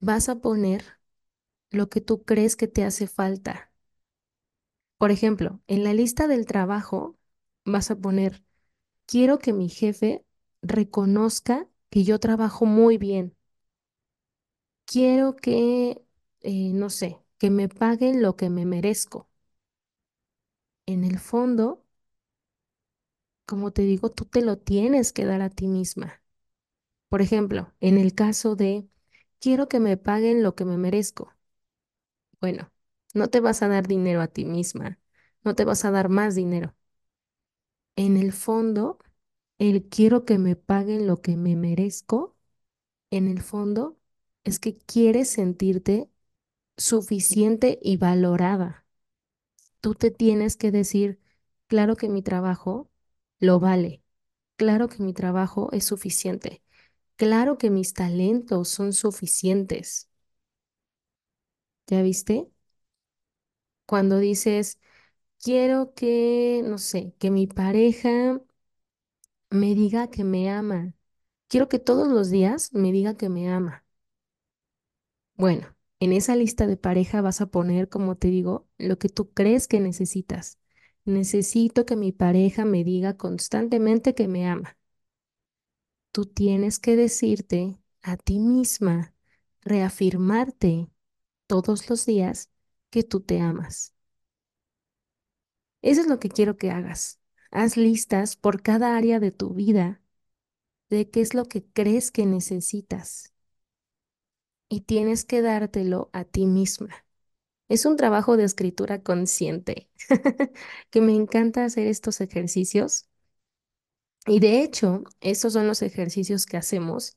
Vas 0.00 0.30
a 0.30 0.40
poner 0.40 0.98
lo 1.68 1.90
que 1.90 2.00
tú 2.00 2.24
crees 2.24 2.56
que 2.56 2.66
te 2.66 2.82
hace 2.82 3.06
falta. 3.08 3.70
Por 4.96 5.10
ejemplo, 5.10 5.60
en 5.66 5.84
la 5.84 5.92
lista 5.92 6.28
del 6.28 6.46
trabajo 6.46 7.18
vas 7.64 7.90
a 7.90 7.96
poner, 7.96 8.42
quiero 9.06 9.38
que 9.40 9.52
mi 9.54 9.68
jefe 9.70 10.24
reconozca 10.62 11.68
que 11.90 12.04
yo 12.04 12.20
trabajo 12.20 12.66
muy 12.66 12.98
bien. 12.98 13.36
Quiero 14.86 15.34
que, 15.36 16.02
eh, 16.40 16.72
no 16.74 16.90
sé, 16.90 17.18
que 17.38 17.50
me 17.50 17.68
paguen 17.68 18.22
lo 18.22 18.36
que 18.36 18.50
me 18.50 18.64
merezco. 18.66 19.28
En 20.86 21.02
el 21.02 21.18
fondo, 21.18 21.84
como 23.46 23.72
te 23.72 23.82
digo, 23.82 24.10
tú 24.10 24.24
te 24.24 24.42
lo 24.42 24.58
tienes 24.58 25.12
que 25.12 25.24
dar 25.24 25.42
a 25.42 25.50
ti 25.50 25.68
misma. 25.68 26.22
Por 27.10 27.22
ejemplo, 27.22 27.72
en 27.80 27.98
el 27.98 28.14
caso 28.14 28.56
de, 28.56 28.88
quiero 29.40 29.68
que 29.68 29.80
me 29.80 29.96
paguen 29.98 30.42
lo 30.44 30.54
que 30.56 30.64
me 30.66 30.78
merezco. 30.78 31.32
Bueno, 32.40 32.70
no 33.14 33.28
te 33.28 33.40
vas 33.40 33.62
a 33.62 33.68
dar 33.68 33.86
dinero 33.88 34.20
a 34.20 34.26
ti 34.28 34.44
misma, 34.44 34.98
no 35.44 35.54
te 35.54 35.64
vas 35.64 35.84
a 35.84 35.90
dar 35.90 36.08
más 36.10 36.34
dinero. 36.34 36.74
En 37.96 38.16
el 38.16 38.32
fondo, 38.32 38.98
el 39.58 39.88
quiero 39.88 40.24
que 40.24 40.38
me 40.38 40.56
paguen 40.56 41.06
lo 41.06 41.20
que 41.22 41.36
me 41.36 41.56
merezco, 41.56 42.36
en 43.10 43.28
el 43.28 43.42
fondo, 43.42 43.98
es 44.44 44.58
que 44.60 44.78
quieres 44.78 45.30
sentirte 45.30 46.10
suficiente 46.78 47.78
y 47.82 47.96
valorada. 47.98 48.86
Tú 49.80 49.94
te 49.94 50.10
tienes 50.10 50.56
que 50.56 50.70
decir, 50.72 51.20
claro 51.68 51.96
que 51.96 52.08
mi 52.08 52.22
trabajo 52.22 52.90
lo 53.40 53.60
vale, 53.60 54.02
claro 54.56 54.88
que 54.88 55.02
mi 55.02 55.14
trabajo 55.14 55.70
es 55.72 55.84
suficiente, 55.86 56.62
claro 57.16 57.58
que 57.58 57.70
mis 57.70 57.94
talentos 57.94 58.68
son 58.70 58.92
suficientes. 58.94 60.10
¿Ya 61.86 62.02
viste? 62.02 62.50
Cuando 63.86 64.18
dices, 64.18 64.78
quiero 65.42 65.94
que, 65.94 66.62
no 66.64 66.78
sé, 66.78 67.14
que 67.18 67.30
mi 67.30 67.46
pareja 67.46 68.40
me 69.50 69.74
diga 69.76 70.10
que 70.10 70.24
me 70.24 70.50
ama. 70.50 70.94
Quiero 71.48 71.68
que 71.68 71.78
todos 71.80 72.08
los 72.08 72.30
días 72.30 72.72
me 72.74 72.92
diga 72.92 73.16
que 73.16 73.28
me 73.28 73.48
ama. 73.50 73.84
Bueno, 75.36 75.66
en 76.00 76.12
esa 76.14 76.36
lista 76.36 76.66
de 76.66 76.76
pareja 76.78 77.20
vas 77.20 77.40
a 77.42 77.46
poner, 77.46 77.88
como 77.90 78.16
te 78.16 78.28
digo, 78.28 78.66
lo 78.78 78.98
que 78.98 79.08
tú 79.10 79.30
crees 79.32 79.68
que 79.68 79.80
necesitas. 79.80 80.58
Necesito 81.04 81.84
que 81.86 81.96
mi 81.96 82.12
pareja 82.12 82.64
me 82.64 82.84
diga 82.84 83.16
constantemente 83.16 84.14
que 84.14 84.28
me 84.28 84.46
ama. 84.48 84.76
Tú 86.12 86.26
tienes 86.26 86.78
que 86.78 86.96
decirte 86.96 87.78
a 88.02 88.16
ti 88.16 88.38
misma, 88.38 89.14
reafirmarte 89.62 90.88
todos 91.46 91.88
los 91.90 92.06
días 92.06 92.50
que 92.90 93.02
tú 93.04 93.20
te 93.20 93.40
amas. 93.40 93.94
Eso 95.82 96.00
es 96.00 96.06
lo 96.08 96.18
que 96.18 96.28
quiero 96.28 96.56
que 96.56 96.70
hagas. 96.70 97.20
Haz 97.50 97.76
listas 97.76 98.36
por 98.36 98.62
cada 98.62 98.96
área 98.96 99.20
de 99.20 99.30
tu 99.32 99.50
vida 99.54 100.00
de 100.90 101.10
qué 101.10 101.20
es 101.22 101.34
lo 101.34 101.46
que 101.46 101.64
crees 101.64 102.12
que 102.12 102.26
necesitas 102.26 103.32
y 104.68 104.80
tienes 104.82 105.24
que 105.24 105.42
dártelo 105.42 106.10
a 106.12 106.24
ti 106.24 106.46
misma. 106.46 106.88
Es 107.68 107.86
un 107.86 107.96
trabajo 107.96 108.36
de 108.36 108.44
escritura 108.44 109.02
consciente, 109.02 109.90
que 110.90 111.00
me 111.02 111.14
encanta 111.14 111.64
hacer 111.64 111.86
estos 111.88 112.20
ejercicios. 112.22 113.08
Y 114.26 114.40
de 114.40 114.62
hecho, 114.62 115.04
estos 115.20 115.52
son 115.54 115.66
los 115.66 115.82
ejercicios 115.82 116.46
que 116.46 116.56
hacemos 116.56 117.16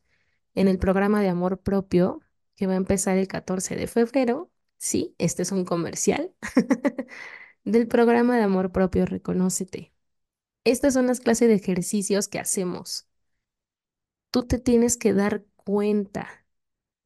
en 0.55 0.67
el 0.67 0.79
programa 0.79 1.21
de 1.21 1.29
amor 1.29 1.59
propio 1.61 2.21
que 2.55 2.67
va 2.67 2.73
a 2.73 2.77
empezar 2.77 3.17
el 3.17 3.27
14 3.27 3.75
de 3.75 3.87
febrero. 3.87 4.51
Sí, 4.77 5.15
este 5.19 5.43
es 5.43 5.51
un 5.51 5.65
comercial 5.65 6.33
del 7.65 7.87
programa 7.87 8.37
de 8.37 8.43
amor 8.43 8.71
propio 8.71 9.05
Reconócete. 9.05 9.93
Estas 10.63 10.93
son 10.93 11.07
las 11.07 11.19
clases 11.19 11.49
de 11.49 11.55
ejercicios 11.55 12.27
que 12.27 12.39
hacemos. 12.39 13.07
Tú 14.31 14.43
te 14.43 14.59
tienes 14.59 14.97
que 14.97 15.13
dar 15.13 15.45
cuenta, 15.55 16.45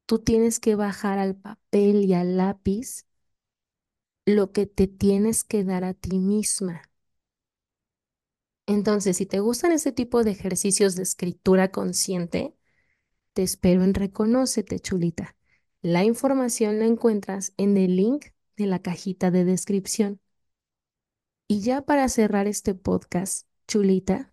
tú 0.06 0.18
tienes 0.18 0.60
que 0.60 0.74
bajar 0.74 1.18
al 1.18 1.36
papel 1.36 2.04
y 2.04 2.14
al 2.14 2.36
lápiz 2.36 3.06
lo 4.26 4.52
que 4.52 4.66
te 4.66 4.86
tienes 4.86 5.44
que 5.44 5.64
dar 5.64 5.84
a 5.84 5.94
ti 5.94 6.18
misma. 6.18 6.82
Entonces, 8.66 9.16
si 9.16 9.26
te 9.26 9.40
gustan 9.40 9.72
ese 9.72 9.92
tipo 9.92 10.22
de 10.22 10.30
ejercicios 10.30 10.94
de 10.94 11.02
escritura 11.02 11.72
consciente, 11.72 12.54
te 13.32 13.42
espero 13.42 13.82
en 13.82 13.94
Reconócete, 13.94 14.78
chulita. 14.78 15.36
La 15.82 16.04
información 16.04 16.78
la 16.78 16.86
encuentras 16.86 17.52
en 17.56 17.76
el 17.76 17.96
link 17.96 18.26
de 18.56 18.66
la 18.66 18.80
cajita 18.80 19.30
de 19.30 19.44
descripción. 19.44 20.20
Y 21.50 21.62
ya 21.62 21.82
para 21.82 22.08
cerrar 22.08 22.46
este 22.46 22.76
podcast, 22.76 23.48
chulita, 23.66 24.32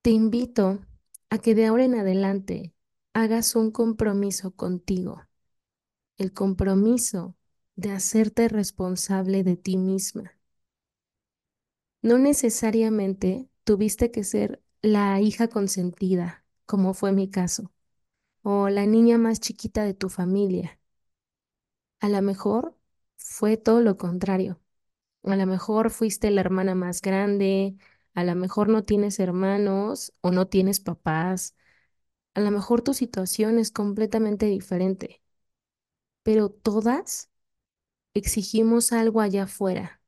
te 0.00 0.08
invito 0.08 0.80
a 1.28 1.36
que 1.36 1.54
de 1.54 1.66
ahora 1.66 1.84
en 1.84 1.96
adelante 1.96 2.72
hagas 3.12 3.54
un 3.54 3.70
compromiso 3.70 4.52
contigo. 4.52 5.20
El 6.16 6.32
compromiso 6.32 7.36
de 7.76 7.90
hacerte 7.90 8.48
responsable 8.48 9.44
de 9.44 9.58
ti 9.58 9.76
misma. 9.76 10.32
No 12.00 12.16
necesariamente 12.16 13.50
tuviste 13.64 14.10
que 14.10 14.24
ser 14.24 14.62
la 14.80 15.20
hija 15.20 15.48
consentida, 15.48 16.46
como 16.64 16.94
fue 16.94 17.12
mi 17.12 17.28
caso, 17.28 17.70
o 18.40 18.70
la 18.70 18.86
niña 18.86 19.18
más 19.18 19.40
chiquita 19.40 19.84
de 19.84 19.92
tu 19.92 20.08
familia. 20.08 20.80
A 22.00 22.08
lo 22.08 22.22
mejor 22.22 22.78
fue 23.18 23.58
todo 23.58 23.82
lo 23.82 23.98
contrario. 23.98 24.63
A 25.24 25.36
lo 25.36 25.46
mejor 25.46 25.90
fuiste 25.90 26.30
la 26.30 26.40
hermana 26.42 26.74
más 26.74 27.00
grande, 27.00 27.76
a 28.14 28.24
lo 28.24 28.34
mejor 28.36 28.68
no 28.68 28.82
tienes 28.84 29.18
hermanos 29.20 30.12
o 30.20 30.30
no 30.30 30.46
tienes 30.48 30.80
papás, 30.80 31.54
a 32.34 32.40
lo 32.40 32.50
mejor 32.52 32.82
tu 32.82 32.94
situación 32.94 33.58
es 33.58 33.70
completamente 33.72 34.46
diferente, 34.46 35.22
pero 36.22 36.48
todas 36.50 37.30
exigimos 38.14 38.92
algo 38.92 39.20
allá 39.22 39.44
afuera 39.44 40.02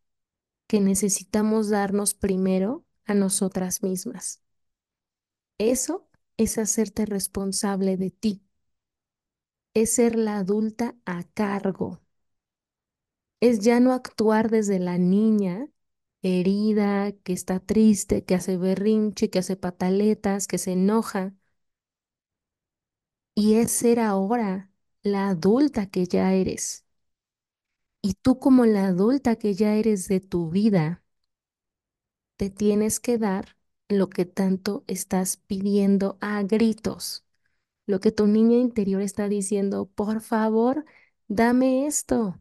que 0.69 0.81
necesitamos 0.81 1.71
darnos 1.71 2.15
primero 2.15 2.85
a 3.07 3.15
nosotras 3.15 3.83
mismas. 3.83 4.43
Eso 5.59 6.09
es 6.39 6.57
hacerte 6.57 7.05
responsable 7.05 7.99
de 7.99 8.11
ti. 8.11 8.43
Es 9.75 9.95
ser 9.95 10.17
la 10.17 10.39
adulta 10.39 10.97
a 11.05 11.23
cargo. 11.23 12.01
Es 13.41 13.61
ya 13.61 13.81
no 13.81 13.93
actuar 13.93 14.51
desde 14.51 14.79
la 14.79 14.99
niña 14.99 15.69
herida, 16.23 17.13
que 17.25 17.33
está 17.33 17.61
triste, 17.61 18.25
que 18.25 18.35
hace 18.35 18.57
berrinche, 18.59 19.31
que 19.31 19.39
hace 19.41 19.57
pataletas, 19.57 20.47
que 20.49 20.59
se 20.59 20.73
enoja. 20.73 21.35
Y 23.37 23.55
es 23.55 23.71
ser 23.73 24.01
ahora 24.01 24.69
la 25.03 25.29
adulta 25.29 25.87
que 25.87 26.07
ya 26.07 26.33
eres. 26.35 26.85
Y 28.01 28.15
tú 28.15 28.39
como 28.39 28.65
la 28.65 28.87
adulta 28.87 29.37
que 29.37 29.53
ya 29.55 29.75
eres 29.75 30.09
de 30.09 30.21
tu 30.21 30.49
vida, 30.51 31.03
te 32.37 32.51
tienes 32.51 33.01
que 33.01 33.19
dar 33.19 33.57
lo 33.89 34.09
que 34.11 34.25
tanto 34.27 34.85
estás 34.87 35.37
pidiendo 35.37 36.19
a 36.21 36.43
gritos, 36.43 37.25
lo 37.87 38.01
que 38.01 38.13
tu 38.13 38.27
niña 38.29 38.59
interior 38.59 39.03
está 39.03 39.29
diciendo, 39.29 39.87
por 39.87 40.21
favor, 40.23 40.85
dame 41.29 41.87
esto. 41.89 42.41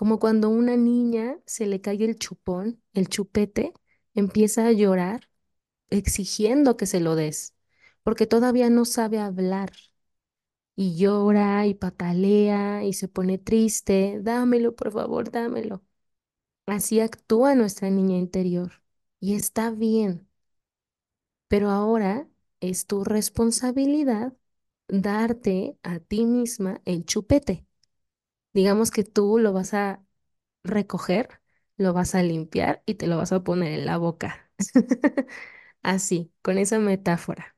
Como 0.00 0.18
cuando 0.18 0.48
una 0.48 0.78
niña 0.78 1.36
se 1.44 1.66
le 1.66 1.82
cae 1.82 2.02
el 2.06 2.16
chupón, 2.18 2.82
el 2.94 3.08
chupete, 3.08 3.74
empieza 4.14 4.66
a 4.66 4.72
llorar 4.72 5.28
exigiendo 5.90 6.76
que 6.78 6.86
se 6.86 7.00
lo 7.00 7.16
des, 7.16 7.54
porque 8.02 8.26
todavía 8.26 8.70
no 8.70 8.86
sabe 8.86 9.18
hablar 9.18 9.72
y 10.76 10.96
llora 10.96 11.66
y 11.66 11.74
patalea 11.74 12.84
y 12.84 12.92
se 12.94 13.08
pone 13.08 13.38
triste, 13.38 14.18
dámelo, 14.22 14.74
por 14.76 14.92
favor, 14.92 15.30
dámelo. 15.30 15.84
Así 16.66 17.00
actúa 17.00 17.54
nuestra 17.56 17.90
niña 17.90 18.18
interior 18.18 18.72
y 19.20 19.34
está 19.34 19.70
bien. 19.70 20.28
Pero 21.48 21.70
ahora 21.70 22.28
es 22.60 22.86
tu 22.86 23.04
responsabilidad 23.04 24.32
darte 24.88 25.76
a 25.82 25.98
ti 26.00 26.24
misma 26.26 26.80
el 26.84 27.04
chupete. 27.04 27.66
Digamos 28.52 28.90
que 28.90 29.04
tú 29.04 29.38
lo 29.38 29.52
vas 29.52 29.74
a 29.74 30.02
recoger, 30.64 31.40
lo 31.76 31.92
vas 31.94 32.14
a 32.14 32.22
limpiar 32.22 32.82
y 32.86 32.94
te 32.96 33.06
lo 33.08 33.16
vas 33.18 33.32
a 33.32 33.44
poner 33.44 33.72
en 33.72 33.86
la 33.86 33.98
boca. 33.98 34.50
Así, 35.82 36.32
con 36.42 36.58
esa 36.58 36.78
metáfora. 36.80 37.56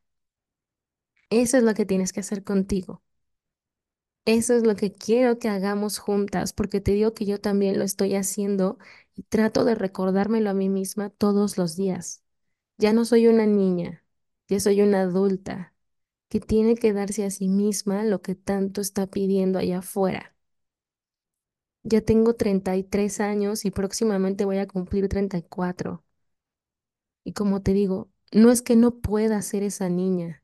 Eso 1.31 1.57
es 1.57 1.65
lo 1.65 1.75
que 1.75 1.85
tienes 1.85 2.13
que 2.13 2.21
hacer 2.21 2.45
contigo. 2.45 3.03
Eso 4.25 4.55
es 4.55 4.63
lo 4.65 4.77
que 4.77 4.93
quiero 4.93 5.39
que 5.39 5.49
hagamos 5.49 5.99
juntas, 5.99 6.53
porque 6.53 6.81
te 6.81 6.93
digo 6.93 7.13
que 7.13 7.25
yo 7.27 7.41
también 7.41 7.79
lo 7.79 7.85
estoy 7.85 8.15
haciendo 8.15 8.79
y 9.17 9.23
trato 9.25 9.65
de 9.65 9.75
recordármelo 9.75 10.51
a 10.51 10.55
mí 10.55 10.69
misma 10.69 11.11
todos 11.11 11.59
los 11.59 11.75
días. 11.77 12.23
Ya 12.79 12.93
no 12.93 13.05
soy 13.07 13.29
una 13.29 13.47
niña, 13.47 14.05
ya 14.49 14.61
soy 14.61 14.83
una 14.83 15.03
adulta 15.03 15.75
que 16.29 16.41
tiene 16.41 16.77
que 16.77 16.93
darse 16.95 17.25
a 17.27 17.31
sí 17.31 17.49
misma 17.49 18.05
lo 18.05 18.23
que 18.23 18.35
tanto 18.37 18.81
está 18.83 19.07
pidiendo 19.09 19.59
allá 19.61 19.79
afuera. 19.81 20.32
Ya 21.85 22.01
tengo 22.01 22.35
33 22.35 23.21
años 23.21 23.64
y 23.64 23.71
próximamente 23.71 24.45
voy 24.45 24.59
a 24.59 24.66
cumplir 24.66 25.09
34. 25.09 26.03
Y 27.25 27.33
como 27.33 27.61
te 27.62 27.73
digo, 27.73 28.11
no 28.33 28.51
es 28.53 28.62
que 28.62 28.77
no 28.77 29.01
pueda 29.01 29.42
ser 29.42 29.62
esa 29.64 29.88
niña, 29.88 30.42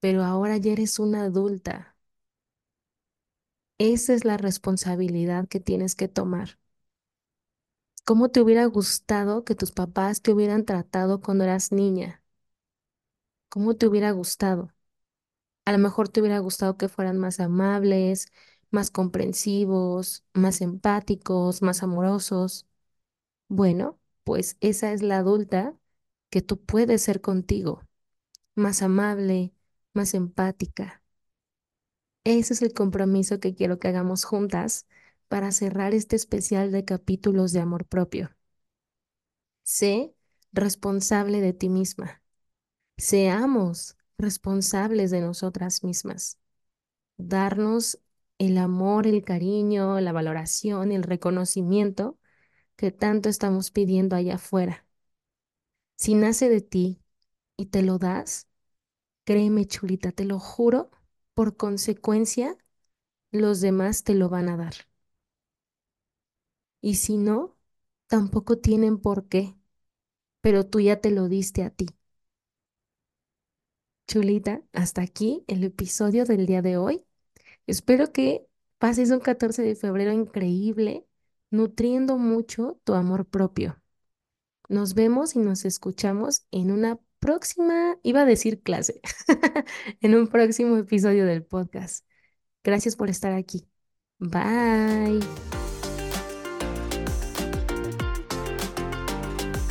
pero 0.00 0.24
ahora 0.24 0.56
ya 0.56 0.72
eres 0.72 0.98
una 0.98 1.24
adulta. 1.24 1.96
Esa 3.78 4.12
es 4.12 4.26
la 4.26 4.36
responsabilidad 4.36 5.48
que 5.48 5.60
tienes 5.60 5.94
que 5.94 6.08
tomar. 6.08 6.58
¿Cómo 8.06 8.30
te 8.30 8.40
hubiera 8.40 8.64
gustado 8.66 9.44
que 9.44 9.54
tus 9.54 9.70
papás 9.72 10.22
te 10.22 10.32
hubieran 10.32 10.64
tratado 10.64 11.20
cuando 11.20 11.44
eras 11.44 11.72
niña? 11.72 12.22
¿Cómo 13.48 13.74
te 13.76 13.86
hubiera 13.86 14.10
gustado? 14.12 14.72
A 15.66 15.72
lo 15.72 15.78
mejor 15.78 16.08
te 16.08 16.20
hubiera 16.20 16.38
gustado 16.40 16.76
que 16.78 16.88
fueran 16.88 17.18
más 17.18 17.40
amables, 17.40 18.28
más 18.70 18.90
comprensivos, 18.90 20.24
más 20.34 20.60
empáticos, 20.60 21.62
más 21.62 21.82
amorosos. 21.82 22.66
Bueno, 23.48 23.98
pues 24.24 24.56
esa 24.60 24.92
es 24.92 25.02
la 25.02 25.18
adulta 25.18 25.76
que 26.30 26.42
tú 26.42 26.60
puedes 26.60 27.02
ser 27.02 27.20
contigo, 27.20 27.82
más 28.56 28.82
amable, 28.82 29.52
más 29.94 30.14
empática. 30.14 31.02
Ese 32.24 32.52
es 32.54 32.60
el 32.62 32.74
compromiso 32.74 33.40
que 33.40 33.54
quiero 33.54 33.78
que 33.78 33.88
hagamos 33.88 34.24
juntas 34.24 34.86
para 35.28 35.50
cerrar 35.52 35.94
este 35.94 36.14
especial 36.16 36.70
de 36.72 36.84
capítulos 36.84 37.52
de 37.52 37.60
amor 37.60 37.86
propio. 37.86 38.30
Sé 39.62 40.14
responsable 40.52 41.40
de 41.40 41.52
ti 41.52 41.68
misma. 41.68 42.22
Seamos 42.98 43.96
responsables 44.18 45.10
de 45.10 45.20
nosotras 45.20 45.84
mismas. 45.84 46.38
Darnos 47.18 48.00
el 48.38 48.58
amor, 48.58 49.06
el 49.06 49.22
cariño, 49.24 50.00
la 50.00 50.12
valoración, 50.12 50.92
el 50.92 51.02
reconocimiento 51.02 52.18
que 52.76 52.92
tanto 52.92 53.28
estamos 53.30 53.70
pidiendo 53.72 54.16
allá 54.16 54.36
afuera. 54.36 54.86
Si 55.96 56.14
nace 56.14 56.48
de 56.48 56.60
ti 56.62 57.02
y 57.56 57.66
te 57.66 57.82
lo 57.82 57.98
das, 57.98 58.48
créeme, 59.24 59.66
chulita, 59.66 60.12
te 60.12 60.24
lo 60.26 60.38
juro, 60.40 60.90
por 61.34 61.56
consecuencia, 61.56 62.56
los 63.32 63.60
demás 63.62 64.04
te 64.04 64.14
lo 64.14 64.28
van 64.30 64.48
a 64.50 64.56
dar. 64.58 64.74
Y 66.80 66.94
si 66.96 67.18
no, 67.18 67.54
tampoco 68.06 68.56
tienen 68.58 68.96
por 68.98 69.28
qué, 69.28 69.54
pero 70.42 70.66
tú 70.66 70.80
ya 70.80 71.00
te 71.00 71.10
lo 71.12 71.28
diste 71.28 71.64
a 71.64 71.70
ti. 71.70 71.86
Chulita, 74.08 74.62
hasta 74.72 75.00
aquí 75.02 75.44
el 75.46 75.62
episodio 75.62 76.24
del 76.24 76.46
día 76.46 76.60
de 76.62 76.76
hoy. 76.76 77.05
Espero 77.66 78.12
que 78.12 78.46
pases 78.78 79.10
un 79.10 79.20
14 79.20 79.62
de 79.62 79.74
febrero 79.74 80.12
increíble, 80.12 81.06
nutriendo 81.50 82.18
mucho 82.18 82.80
tu 82.84 82.94
amor 82.94 83.26
propio. 83.26 83.82
Nos 84.68 84.94
vemos 84.94 85.36
y 85.36 85.38
nos 85.40 85.64
escuchamos 85.64 86.46
en 86.50 86.70
una 86.70 86.98
próxima, 87.18 87.98
iba 88.02 88.22
a 88.22 88.24
decir 88.26 88.62
clase, 88.62 89.00
en 90.00 90.14
un 90.14 90.28
próximo 90.28 90.76
episodio 90.76 91.26
del 91.26 91.44
podcast. 91.44 92.04
Gracias 92.62 92.96
por 92.96 93.10
estar 93.10 93.32
aquí. 93.32 93.68
Bye. 94.18 95.20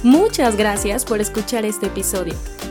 Muchas 0.03 0.55
gracias 0.55 1.03
por 1.03 1.19
escuchar 1.19 1.65
este 1.65 1.87
episodio. 1.87 2.35